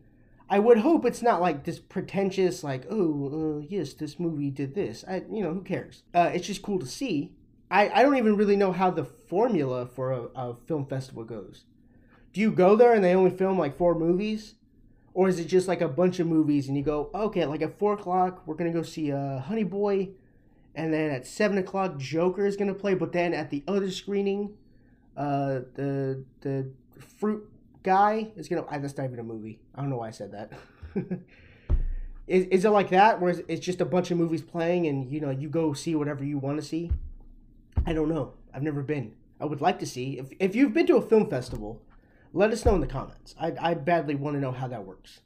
I 0.49 0.59
would 0.59 0.79
hope 0.79 1.05
it's 1.05 1.21
not 1.21 1.41
like 1.41 1.63
this 1.63 1.79
pretentious, 1.79 2.63
like, 2.63 2.85
oh, 2.89 3.59
uh, 3.59 3.65
yes, 3.69 3.93
this 3.93 4.19
movie 4.19 4.49
did 4.49 4.75
this. 4.75 5.05
I, 5.07 5.23
you 5.31 5.41
know, 5.41 5.53
who 5.53 5.61
cares? 5.61 6.03
Uh, 6.13 6.31
it's 6.33 6.47
just 6.47 6.61
cool 6.61 6.79
to 6.79 6.85
see. 6.85 7.31
I, 7.69 7.89
I 7.89 8.01
don't 8.01 8.17
even 8.17 8.37
really 8.37 8.55
know 8.55 8.71
how 8.71 8.91
the 8.91 9.03
formula 9.03 9.85
for 9.85 10.11
a, 10.11 10.21
a 10.35 10.55
film 10.67 10.85
festival 10.85 11.23
goes. 11.23 11.63
Do 12.33 12.41
you 12.41 12.51
go 12.51 12.75
there 12.75 12.93
and 12.93 13.03
they 13.03 13.15
only 13.15 13.31
film 13.31 13.57
like 13.57 13.77
four 13.77 13.95
movies? 13.95 14.55
Or 15.13 15.27
is 15.27 15.39
it 15.39 15.45
just 15.45 15.67
like 15.67 15.81
a 15.81 15.87
bunch 15.87 16.19
of 16.19 16.27
movies 16.27 16.67
and 16.67 16.77
you 16.77 16.83
go, 16.83 17.09
okay, 17.15 17.45
like 17.45 17.61
at 17.61 17.79
four 17.79 17.93
o'clock, 17.93 18.43
we're 18.45 18.55
going 18.55 18.71
to 18.71 18.77
go 18.77 18.83
see 18.83 19.11
uh, 19.11 19.39
Honey 19.39 19.63
Boy. 19.63 20.09
And 20.77 20.93
then 20.93 21.11
at 21.11 21.27
seven 21.27 21.57
o'clock, 21.57 21.97
Joker 21.97 22.45
is 22.45 22.55
to 22.55 22.73
play. 22.73 22.93
But 22.93 23.11
then 23.11 23.33
at 23.33 23.49
the 23.49 23.63
other 23.67 23.91
screening, 23.91 24.55
uh, 25.17 25.61
the 25.73 26.23
the 26.41 26.69
fruit 26.99 27.49
guy 27.83 28.31
is 28.37 28.47
to. 28.47 28.65
I, 28.69 28.77
That's 28.77 28.95
not 28.95 29.05
even 29.05 29.19
a 29.19 29.23
movie. 29.23 29.59
I 29.75 29.81
don't 29.81 29.89
know 29.89 29.97
why 29.97 30.07
I 30.07 30.11
said 30.11 30.31
that. 30.31 30.53
is, 32.27 32.45
is 32.47 32.65
it 32.65 32.69
like 32.69 32.89
that 32.89 33.19
where 33.19 33.35
it's 33.47 33.65
just 33.65 33.81
a 33.81 33.85
bunch 33.85 34.11
of 34.11 34.17
movies 34.17 34.41
playing 34.41 34.87
and 34.87 35.11
you 35.11 35.19
know 35.19 35.29
you 35.29 35.49
go 35.49 35.73
see 35.73 35.95
whatever 35.95 36.23
you 36.23 36.37
want 36.37 36.59
to 36.59 36.65
see 36.65 36.91
i 37.85 37.93
don't 37.93 38.09
know 38.09 38.33
i've 38.53 38.63
never 38.63 38.83
been 38.83 39.13
i 39.39 39.45
would 39.45 39.61
like 39.61 39.79
to 39.79 39.85
see 39.85 40.19
if, 40.19 40.27
if 40.39 40.55
you've 40.55 40.73
been 40.73 40.85
to 40.85 40.97
a 40.97 41.01
film 41.01 41.29
festival 41.29 41.81
let 42.33 42.51
us 42.51 42.65
know 42.65 42.75
in 42.75 42.81
the 42.81 42.87
comments 42.87 43.33
i, 43.39 43.53
I 43.59 43.73
badly 43.73 44.15
want 44.15 44.35
to 44.35 44.41
know 44.41 44.51
how 44.51 44.67
that 44.67 44.85
works 44.85 45.21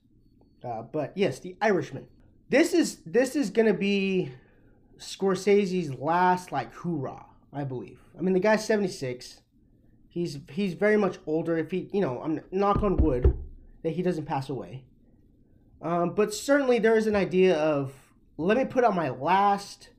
uh, 0.64 0.84
but 0.84 1.14
yes 1.16 1.40
the 1.40 1.56
irishman 1.62 2.08
this 2.50 2.74
is 2.74 2.98
this 3.06 3.36
is 3.36 3.50
gonna 3.50 3.74
be 3.74 4.32
scorsese's 5.02 5.94
last 5.96 6.52
like 6.52 6.74
hoorah 6.74 7.26
i 7.52 7.64
believe 7.64 8.00
i 8.18 8.22
mean 8.22 8.34
the 8.34 8.40
guy's 8.40 8.66
76 8.66 9.42
he's 10.08 10.40
he's 10.50 10.74
very 10.74 10.98
much 10.98 11.18
older 11.26 11.58
if 11.58 11.72
he 11.72 11.90
you 11.92 12.02
know 12.02 12.22
i'm 12.22 12.40
knock 12.52 12.84
on 12.84 12.98
wood 12.98 13.38
that 13.84 13.92
he 13.92 14.02
doesn't 14.02 14.26
pass 14.26 14.50
away 14.50 14.84
um, 15.82 16.12
but 16.12 16.34
certainly 16.34 16.80
there 16.80 16.96
is 16.96 17.08
an 17.08 17.16
idea 17.16 17.58
of 17.58 17.94
let 18.38 18.58
me 18.58 18.66
put 18.66 18.84
out 18.84 18.96
my 18.96 19.10
last 19.10 19.90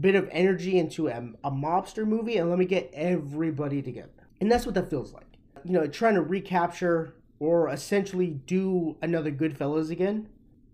bit 0.00 0.14
of 0.14 0.28
energy 0.30 0.78
into 0.78 1.08
a, 1.08 1.18
a 1.44 1.50
mobster 1.50 2.06
movie 2.06 2.36
and 2.36 2.48
let 2.48 2.58
me 2.58 2.64
get 2.64 2.90
everybody 2.94 3.82
together. 3.82 4.08
And 4.40 4.50
that's 4.50 4.64
what 4.64 4.74
that 4.76 4.90
feels 4.90 5.12
like. 5.12 5.24
You 5.64 5.72
know, 5.72 5.86
trying 5.86 6.14
to 6.14 6.22
recapture 6.22 7.14
or 7.40 7.68
essentially 7.68 8.28
do 8.28 8.96
another 9.02 9.30
Goodfellas 9.30 9.90
again. 9.90 10.28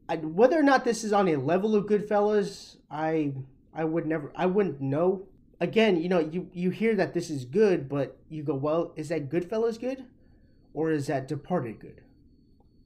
I, 0.08 0.16
whether 0.16 0.58
or 0.58 0.62
not 0.62 0.84
this 0.84 1.02
is 1.02 1.12
on 1.12 1.28
a 1.28 1.36
level 1.36 1.74
of 1.74 1.86
Goodfellas, 1.86 2.76
I 2.90 3.32
I 3.74 3.84
would 3.84 4.06
never 4.06 4.32
I 4.36 4.46
wouldn't 4.46 4.80
know. 4.80 5.26
Again, 5.60 6.00
you 6.00 6.08
know, 6.08 6.18
you 6.18 6.48
you 6.52 6.70
hear 6.70 6.94
that 6.96 7.14
this 7.14 7.30
is 7.30 7.44
good, 7.44 7.88
but 7.88 8.18
you 8.28 8.42
go, 8.42 8.54
well, 8.54 8.92
is 8.96 9.08
that 9.08 9.30
Goodfellas 9.30 9.80
good, 9.80 10.04
or 10.72 10.90
is 10.90 11.06
that 11.06 11.28
Departed 11.28 11.78
good? 11.80 12.02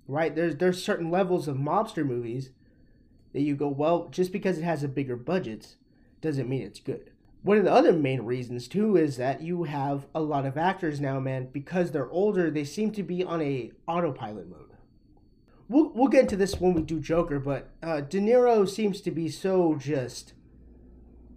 right? 0.08 0.34
There's 0.34 0.56
there's 0.56 0.82
certain 0.82 1.10
levels 1.10 1.46
of 1.46 1.56
mobster 1.56 2.04
movies 2.04 2.50
that 3.32 3.42
you 3.42 3.54
go, 3.54 3.68
well, 3.68 4.08
just 4.10 4.32
because 4.32 4.58
it 4.58 4.64
has 4.64 4.82
a 4.82 4.88
bigger 4.88 5.14
budget 5.14 5.76
doesn't 6.20 6.48
mean 6.48 6.62
it's 6.62 6.80
good. 6.80 7.12
One 7.42 7.58
of 7.58 7.64
the 7.64 7.72
other 7.72 7.92
main 7.92 8.22
reasons 8.22 8.66
too 8.66 8.96
is 8.96 9.16
that 9.18 9.42
you 9.42 9.64
have 9.64 10.06
a 10.14 10.20
lot 10.20 10.46
of 10.46 10.56
actors 10.56 11.00
now, 11.00 11.20
man, 11.20 11.48
because 11.52 11.92
they're 11.92 12.10
older, 12.10 12.50
they 12.50 12.64
seem 12.64 12.90
to 12.92 13.02
be 13.04 13.22
on 13.22 13.40
a 13.40 13.70
autopilot 13.86 14.48
mode. 14.48 14.72
We'll 15.68 15.92
we'll 15.94 16.08
get 16.08 16.22
into 16.22 16.36
this 16.36 16.58
when 16.58 16.72
we 16.74 16.82
do 16.82 16.98
Joker, 16.98 17.38
but 17.38 17.70
uh, 17.82 18.00
De 18.00 18.18
Niro 18.18 18.68
seems 18.68 19.00
to 19.02 19.10
be 19.10 19.28
so 19.28 19.76
just. 19.76 20.32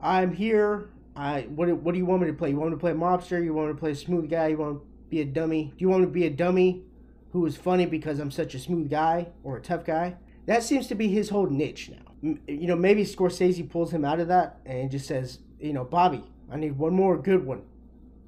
I'm 0.01 0.33
here. 0.33 0.89
I 1.15 1.41
what 1.41 1.69
what 1.69 1.93
do 1.93 1.97
you 1.97 2.05
want 2.05 2.21
me 2.21 2.27
to 2.27 2.33
play? 2.33 2.49
You 2.49 2.57
want 2.57 2.71
me 2.71 2.75
to 2.75 2.79
play 2.79 2.91
a 2.91 2.95
mobster? 2.95 3.43
You 3.43 3.53
want 3.53 3.67
me 3.67 3.73
to 3.73 3.79
play 3.79 3.91
a 3.91 3.95
smooth 3.95 4.29
guy? 4.29 4.47
You 4.47 4.57
want 4.57 4.79
to 4.79 4.87
be 5.09 5.21
a 5.21 5.25
dummy? 5.25 5.65
Do 5.65 5.75
you 5.77 5.89
want 5.89 6.01
me 6.01 6.07
to 6.07 6.11
be 6.11 6.25
a 6.25 6.29
dummy? 6.29 6.83
who 7.31 7.45
is 7.45 7.57
funny 7.57 7.85
because 7.85 8.19
I'm 8.19 8.31
such 8.31 8.55
a 8.55 8.59
smooth 8.59 8.89
guy 8.89 9.27
or 9.43 9.57
a 9.57 9.61
tough 9.61 9.85
guy. 9.85 10.15
That 10.45 10.63
seems 10.63 10.87
to 10.87 10.95
be 10.95 11.07
his 11.07 11.29
whole 11.29 11.47
niche 11.47 11.89
now. 11.89 12.35
You 12.47 12.67
know, 12.67 12.75
maybe 12.75 13.03
Scorsese 13.03 13.67
pulls 13.69 13.91
him 13.91 14.03
out 14.03 14.19
of 14.19 14.27
that 14.27 14.59
and 14.65 14.91
just 14.91 15.07
says, 15.07 15.39
you 15.59 15.73
know, 15.73 15.83
Bobby, 15.83 16.23
I 16.51 16.57
need 16.57 16.77
one 16.77 16.93
more 16.93 17.17
good 17.17 17.45
one 17.45 17.63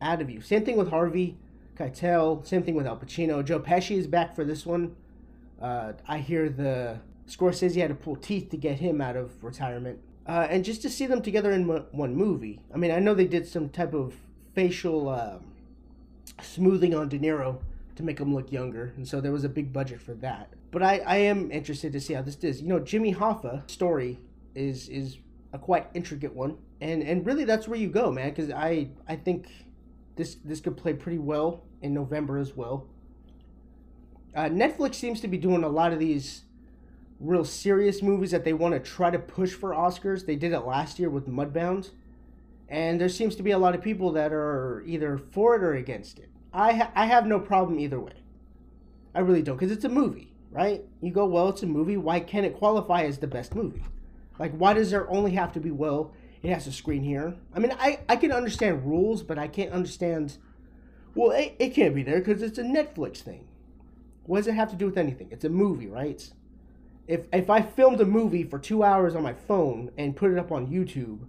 out 0.02 0.22
of 0.22 0.30
you. 0.30 0.42
Same 0.42 0.64
thing 0.64 0.78
with 0.78 0.90
Harvey 0.90 1.38
Keitel. 1.76 2.46
Same 2.46 2.64
thing 2.64 2.76
with 2.76 2.88
Al 2.88 2.98
Pacino. 2.98 3.44
Joe 3.44 3.60
Pesci 3.60 3.98
is 3.98 4.08
back 4.08 4.36
for 4.36 4.44
this 4.46 4.66
one. 4.66 4.96
Uh, 5.62 5.94
I 6.08 6.20
hear 6.20 6.50
the 6.50 7.00
Scorsese 7.28 7.80
had 7.80 7.90
to 7.90 7.96
pull 7.96 8.16
teeth 8.16 8.50
to 8.52 8.58
get 8.58 8.80
him 8.80 9.02
out 9.02 9.16
of 9.16 9.44
retirement. 9.44 10.00
Uh, 10.26 10.48
and 10.50 10.64
just 10.64 10.82
to 10.82 10.90
see 10.90 11.06
them 11.06 11.22
together 11.22 11.52
in 11.52 11.68
one 11.68 12.16
movie. 12.16 12.62
I 12.74 12.78
mean, 12.78 12.92
I 12.92 13.00
know 13.00 13.14
they 13.14 13.28
did 13.28 13.46
some 13.48 13.70
type 13.70 13.94
of 13.94 14.16
facial 14.54 15.10
uh, 15.10 15.40
smoothing 16.42 16.96
on 16.96 17.10
De 17.10 17.20
Niro 17.20 17.60
to 17.96 18.04
make 18.04 18.20
him 18.20 18.34
look 18.34 18.52
younger, 18.52 18.94
and 18.96 19.08
so 19.08 19.22
there 19.22 19.32
was 19.32 19.44
a 19.44 19.50
big 19.50 19.74
budget 19.74 20.02
for 20.02 20.14
that. 20.16 20.54
But 20.72 20.82
I, 20.82 21.00
I 21.00 21.18
am 21.18 21.52
interested 21.52 21.92
to 21.94 22.00
see 22.00 22.14
how 22.14 22.22
this 22.22 22.36
does. 22.36 22.62
You 22.62 22.68
know, 22.68 22.80
Jimmy 22.80 23.14
Hoffa 23.14 23.70
story 23.70 24.20
is 24.56 24.90
is 24.90 25.18
a 25.52 25.60
quite 25.60 25.88
intricate 25.94 26.34
one, 26.34 26.58
and 26.82 27.04
and 27.04 27.26
really 27.26 27.46
that's 27.46 27.68
where 27.68 27.78
you 27.78 27.90
go, 27.90 28.12
man, 28.12 28.30
because 28.30 28.50
I 28.50 28.90
I 29.08 29.16
think 29.16 29.48
this 30.16 30.38
this 30.44 30.60
could 30.60 30.78
play 30.78 30.94
pretty 30.94 31.20
well 31.20 31.64
in 31.82 31.94
November 31.94 32.38
as 32.38 32.56
well. 32.56 32.88
Uh, 34.36 34.46
Netflix 34.46 34.96
seems 34.96 35.22
to 35.22 35.28
be 35.28 35.38
doing 35.38 35.64
a 35.64 35.70
lot 35.70 35.94
of 35.94 36.00
these 36.00 36.44
real 37.24 37.46
serious 37.46 38.02
movies 38.02 38.32
that 38.32 38.44
they 38.44 38.54
want 38.54 38.74
to 38.74 38.80
try 38.80 39.10
to 39.10 39.18
push 39.18 39.54
for 39.54 39.72
Oscars. 39.72 40.26
They 40.26 40.36
did 40.36 40.52
it 40.52 40.60
last 40.60 41.00
year 41.00 41.10
with 41.10 41.28
Mudbound, 41.28 41.92
and 42.68 43.00
there 43.00 43.10
seems 43.10 43.36
to 43.38 43.44
be 43.44 43.52
a 43.52 43.58
lot 43.58 43.76
of 43.76 43.82
people 43.82 44.12
that 44.12 44.34
are 44.34 44.84
either 44.86 45.18
for 45.18 45.56
it 45.56 45.64
or 45.64 45.74
against 45.74 46.20
it. 46.20 46.30
I 46.54 46.74
ha- 46.74 46.92
I 46.94 47.06
have 47.06 47.26
no 47.26 47.40
problem 47.40 47.80
either 47.80 48.00
way. 48.00 48.14
I 49.16 49.22
really 49.22 49.42
don't 49.42 49.56
because 49.58 49.72
it's 49.72 49.86
a 49.86 49.90
movie, 49.90 50.34
right? 50.52 50.84
You 51.02 51.12
go, 51.12 51.26
well, 51.26 51.50
it's 51.50 51.64
a 51.64 51.68
movie. 51.68 51.98
Why 51.98 52.20
can't 52.20 52.46
it 52.46 52.58
qualify 52.58 53.04
as 53.04 53.18
the 53.20 53.28
best 53.28 53.56
movie? 53.56 53.84
Like, 54.38 54.54
why 54.56 54.74
does 54.74 54.92
there 54.92 55.10
only 55.10 55.32
have 55.32 55.54
to 55.54 55.60
be 55.60 55.72
well? 55.72 56.14
It 56.42 56.52
has 56.52 56.66
to 56.66 56.72
screen 56.74 57.04
here. 57.04 57.36
I 57.56 57.60
mean, 57.60 57.74
I 57.80 58.00
I 58.10 58.18
can 58.18 58.32
understand 58.32 58.86
rules, 58.86 59.24
but 59.24 59.40
I 59.40 59.48
can't 59.48 59.72
understand. 59.72 60.38
Well, 61.16 61.32
it, 61.32 61.56
it 61.60 61.70
can't 61.70 61.96
be 61.96 62.04
there 62.04 62.20
because 62.20 62.42
it's 62.42 62.58
a 62.58 62.64
Netflix 62.64 63.18
thing. 63.18 63.48
What 64.26 64.40
does 64.40 64.48
it 64.48 64.56
have 64.56 64.72
to 64.72 64.76
do 64.76 64.88
with 64.88 64.98
anything? 64.98 65.28
It's 65.32 65.46
a 65.46 65.50
movie, 65.50 65.88
right? 65.88 66.28
If 67.08 67.28
if 67.34 67.50
I 67.50 67.62
filmed 67.62 68.00
a 68.00 68.06
movie 68.06 68.44
for 68.44 68.60
two 68.60 68.84
hours 68.84 69.16
on 69.16 69.24
my 69.24 69.34
phone 69.34 69.92
and 69.98 70.16
put 70.16 70.32
it 70.32 70.38
up 70.38 70.52
on 70.52 70.68
YouTube, 70.68 71.28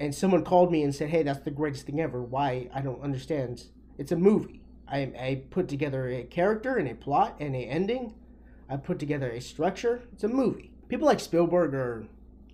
and 0.00 0.14
someone 0.14 0.44
called 0.44 0.72
me 0.72 0.82
and 0.82 0.94
said, 0.94 1.10
"Hey, 1.10 1.22
that's 1.22 1.40
the 1.40 1.50
greatest 1.50 1.86
thing 1.86 2.00
ever," 2.00 2.22
why 2.22 2.70
I 2.72 2.80
don't 2.80 3.02
understand 3.02 3.64
it's 3.98 4.12
a 4.12 4.16
movie. 4.16 4.62
I, 4.86 5.00
I 5.18 5.42
put 5.50 5.68
together 5.68 6.08
a 6.08 6.22
character 6.22 6.76
and 6.76 6.88
a 6.88 6.94
plot 6.94 7.36
and 7.40 7.54
a 7.54 7.58
ending. 7.58 8.14
I 8.70 8.76
put 8.76 8.98
together 8.98 9.30
a 9.30 9.40
structure. 9.40 10.02
It's 10.12 10.24
a 10.24 10.28
movie. 10.28 10.72
People 10.88 11.06
like 11.06 11.20
Spielberg 11.20 11.74
are 11.74 12.06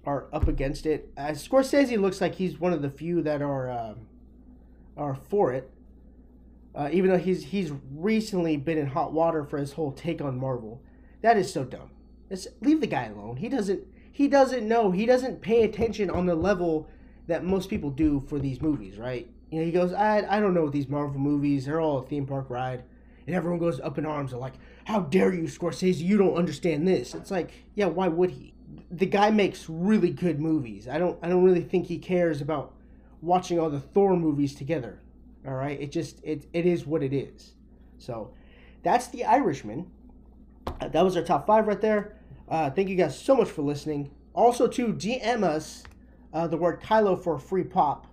are 0.06 0.26
up 0.32 0.48
against 0.48 0.86
it. 0.86 1.12
Uh, 1.16 1.28
Scorsese 1.28 1.98
looks 1.98 2.20
like 2.20 2.34
he's 2.34 2.58
one 2.58 2.72
of 2.72 2.82
the 2.82 2.90
few 2.90 3.22
that 3.22 3.42
are 3.42 3.70
uh, 3.70 3.94
are 4.96 5.14
for 5.14 5.52
it. 5.52 5.70
Uh, 6.74 6.88
even 6.92 7.10
though 7.10 7.18
he's 7.18 7.44
he's 7.44 7.72
recently 7.92 8.56
been 8.56 8.78
in 8.78 8.88
hot 8.88 9.12
water 9.12 9.44
for 9.44 9.58
his 9.58 9.72
whole 9.72 9.92
take 9.92 10.20
on 10.20 10.38
Marvel. 10.38 10.82
That 11.22 11.36
is 11.36 11.52
so 11.52 11.64
dumb. 11.64 11.90
It's, 12.30 12.46
leave 12.60 12.80
the 12.80 12.86
guy 12.86 13.06
alone. 13.06 13.36
He 13.36 13.48
doesn't 13.48 13.86
he 14.14 14.28
doesn't 14.28 14.66
know. 14.66 14.92
He 14.92 15.06
doesn't 15.06 15.42
pay 15.42 15.64
attention 15.64 16.08
on 16.08 16.26
the 16.26 16.36
level 16.36 16.88
that 17.26 17.44
most 17.44 17.68
people 17.68 17.90
do 17.90 18.20
for 18.28 18.38
these 18.38 18.60
movies, 18.60 18.96
right? 18.96 19.28
You 19.50 19.58
know, 19.58 19.66
he 19.66 19.72
goes, 19.72 19.92
I, 19.92 20.24
I 20.28 20.38
don't 20.40 20.54
know 20.54 20.62
what 20.62 20.72
these 20.72 20.88
Marvel 20.88 21.20
movies. 21.20 21.66
They're 21.66 21.80
all 21.80 21.98
a 21.98 22.06
theme 22.06 22.26
park 22.26 22.48
ride. 22.48 22.84
And 23.26 23.34
everyone 23.34 23.58
goes 23.58 23.80
up 23.80 23.98
in 23.98 24.06
arms. 24.06 24.30
They're 24.30 24.38
like, 24.38 24.54
how 24.84 25.00
dare 25.00 25.32
you, 25.34 25.44
Scorsese? 25.44 25.98
You 25.98 26.16
don't 26.16 26.34
understand 26.36 26.86
this. 26.86 27.14
It's 27.14 27.30
like, 27.30 27.50
yeah, 27.74 27.86
why 27.86 28.08
would 28.08 28.30
he? 28.30 28.54
The 28.90 29.06
guy 29.06 29.30
makes 29.30 29.68
really 29.68 30.10
good 30.10 30.40
movies. 30.40 30.86
I 30.86 30.98
don't 30.98 31.18
I 31.22 31.28
don't 31.28 31.42
really 31.42 31.62
think 31.62 31.86
he 31.86 31.98
cares 31.98 32.40
about 32.40 32.74
watching 33.20 33.58
all 33.58 33.70
the 33.70 33.80
Thor 33.80 34.16
movies 34.16 34.54
together. 34.54 35.00
All 35.46 35.54
right? 35.54 35.80
It 35.80 35.90
just 35.90 36.22
it 36.22 36.46
it 36.52 36.66
is 36.66 36.86
what 36.86 37.02
it 37.02 37.12
is. 37.12 37.54
So, 37.98 38.32
that's 38.82 39.08
The 39.08 39.24
Irishman. 39.24 39.90
Uh, 40.66 40.88
that 40.88 41.04
was 41.04 41.16
our 41.16 41.22
top 41.22 41.46
5 41.46 41.66
right 41.66 41.80
there. 41.80 42.16
Uh, 42.48 42.70
thank 42.70 42.88
you 42.88 42.96
guys 42.96 43.18
so 43.18 43.34
much 43.34 43.48
for 43.48 43.62
listening. 43.62 44.10
Also 44.34 44.66
to 44.66 44.92
DM 44.92 45.42
us 45.42 45.82
uh, 46.32 46.46
the 46.46 46.56
word 46.56 46.80
Kylo 46.82 47.22
for 47.22 47.36
a 47.36 47.40
free 47.40 47.64
pop 47.64 48.06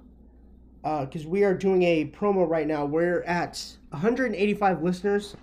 because 0.81 1.25
uh, 1.25 1.29
we 1.29 1.43
are 1.43 1.53
doing 1.53 1.83
a 1.83 2.05
promo 2.05 2.47
right 2.47 2.67
now. 2.67 2.85
We're 2.85 3.23
at 3.23 3.63
185 3.89 4.83
listeners. 4.83 5.35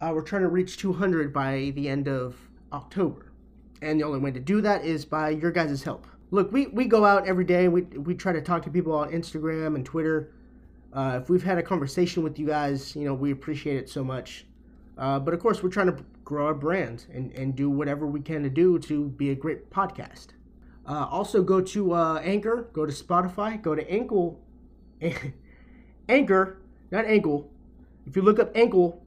Uh, 0.00 0.12
we're 0.14 0.22
trying 0.22 0.42
to 0.42 0.48
reach 0.48 0.76
200 0.78 1.32
by 1.32 1.72
the 1.74 1.88
end 1.88 2.08
of 2.08 2.36
October. 2.72 3.32
And 3.80 4.00
the 4.00 4.04
only 4.04 4.20
way 4.20 4.30
to 4.30 4.40
do 4.40 4.60
that 4.60 4.84
is 4.84 5.04
by 5.04 5.30
your 5.30 5.50
guys' 5.50 5.82
help. 5.82 6.06
Look, 6.30 6.50
we, 6.52 6.68
we 6.68 6.86
go 6.86 7.04
out 7.04 7.26
every 7.26 7.44
day. 7.44 7.68
We, 7.68 7.82
we 7.82 8.14
try 8.14 8.32
to 8.32 8.40
talk 8.40 8.62
to 8.62 8.70
people 8.70 8.94
on 8.94 9.10
Instagram 9.12 9.74
and 9.74 9.84
Twitter. 9.84 10.32
Uh, 10.92 11.18
if 11.22 11.28
we've 11.28 11.42
had 11.42 11.58
a 11.58 11.62
conversation 11.62 12.22
with 12.22 12.38
you 12.38 12.46
guys, 12.46 12.96
you 12.96 13.04
know, 13.04 13.14
we 13.14 13.32
appreciate 13.32 13.76
it 13.76 13.88
so 13.88 14.02
much. 14.02 14.46
But 14.96 15.34
of 15.34 15.40
course, 15.40 15.62
we're 15.62 15.70
trying 15.70 15.94
to 15.94 16.04
grow 16.24 16.46
our 16.46 16.54
brand 16.54 17.06
and, 17.12 17.32
and 17.32 17.54
do 17.54 17.70
whatever 17.70 18.06
we 18.06 18.20
can 18.20 18.42
to 18.42 18.50
do 18.50 18.78
to 18.78 19.08
be 19.08 19.30
a 19.30 19.34
great 19.34 19.70
podcast. 19.70 20.28
Uh, 20.86 21.06
also, 21.10 21.42
go 21.42 21.60
to 21.60 21.92
uh, 21.92 22.20
Anchor, 22.24 22.68
go 22.72 22.84
to 22.84 22.92
Spotify, 22.92 23.60
go 23.60 23.74
to 23.74 23.88
Ankle 23.90 24.40
Anchor, 26.08 26.58
not 26.90 27.04
ankle. 27.04 27.50
If 28.06 28.16
you 28.16 28.22
look 28.22 28.38
up 28.38 28.50
ankle 28.56 29.02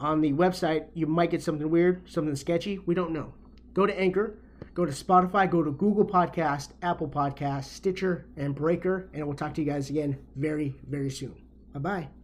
on 0.00 0.20
the 0.20 0.32
website, 0.32 0.86
you 0.94 1.06
might 1.06 1.30
get 1.30 1.42
something 1.42 1.68
weird, 1.68 2.08
something 2.08 2.36
sketchy. 2.36 2.78
We 2.86 2.94
don't 2.94 3.10
know. 3.10 3.34
Go 3.74 3.86
to 3.86 3.98
Anchor, 3.98 4.38
go 4.74 4.84
to 4.86 4.92
Spotify, 4.92 5.50
go 5.50 5.62
to 5.62 5.70
Google 5.72 6.04
Podcast, 6.06 6.70
Apple 6.82 7.08
Podcast, 7.08 7.64
Stitcher, 7.64 8.26
and 8.36 8.54
Breaker, 8.54 9.08
and 9.12 9.26
we'll 9.26 9.36
talk 9.36 9.54
to 9.54 9.62
you 9.62 9.70
guys 9.70 9.90
again 9.90 10.18
very, 10.36 10.74
very 10.88 11.10
soon. 11.10 11.34
Bye 11.72 11.80
bye. 11.80 12.15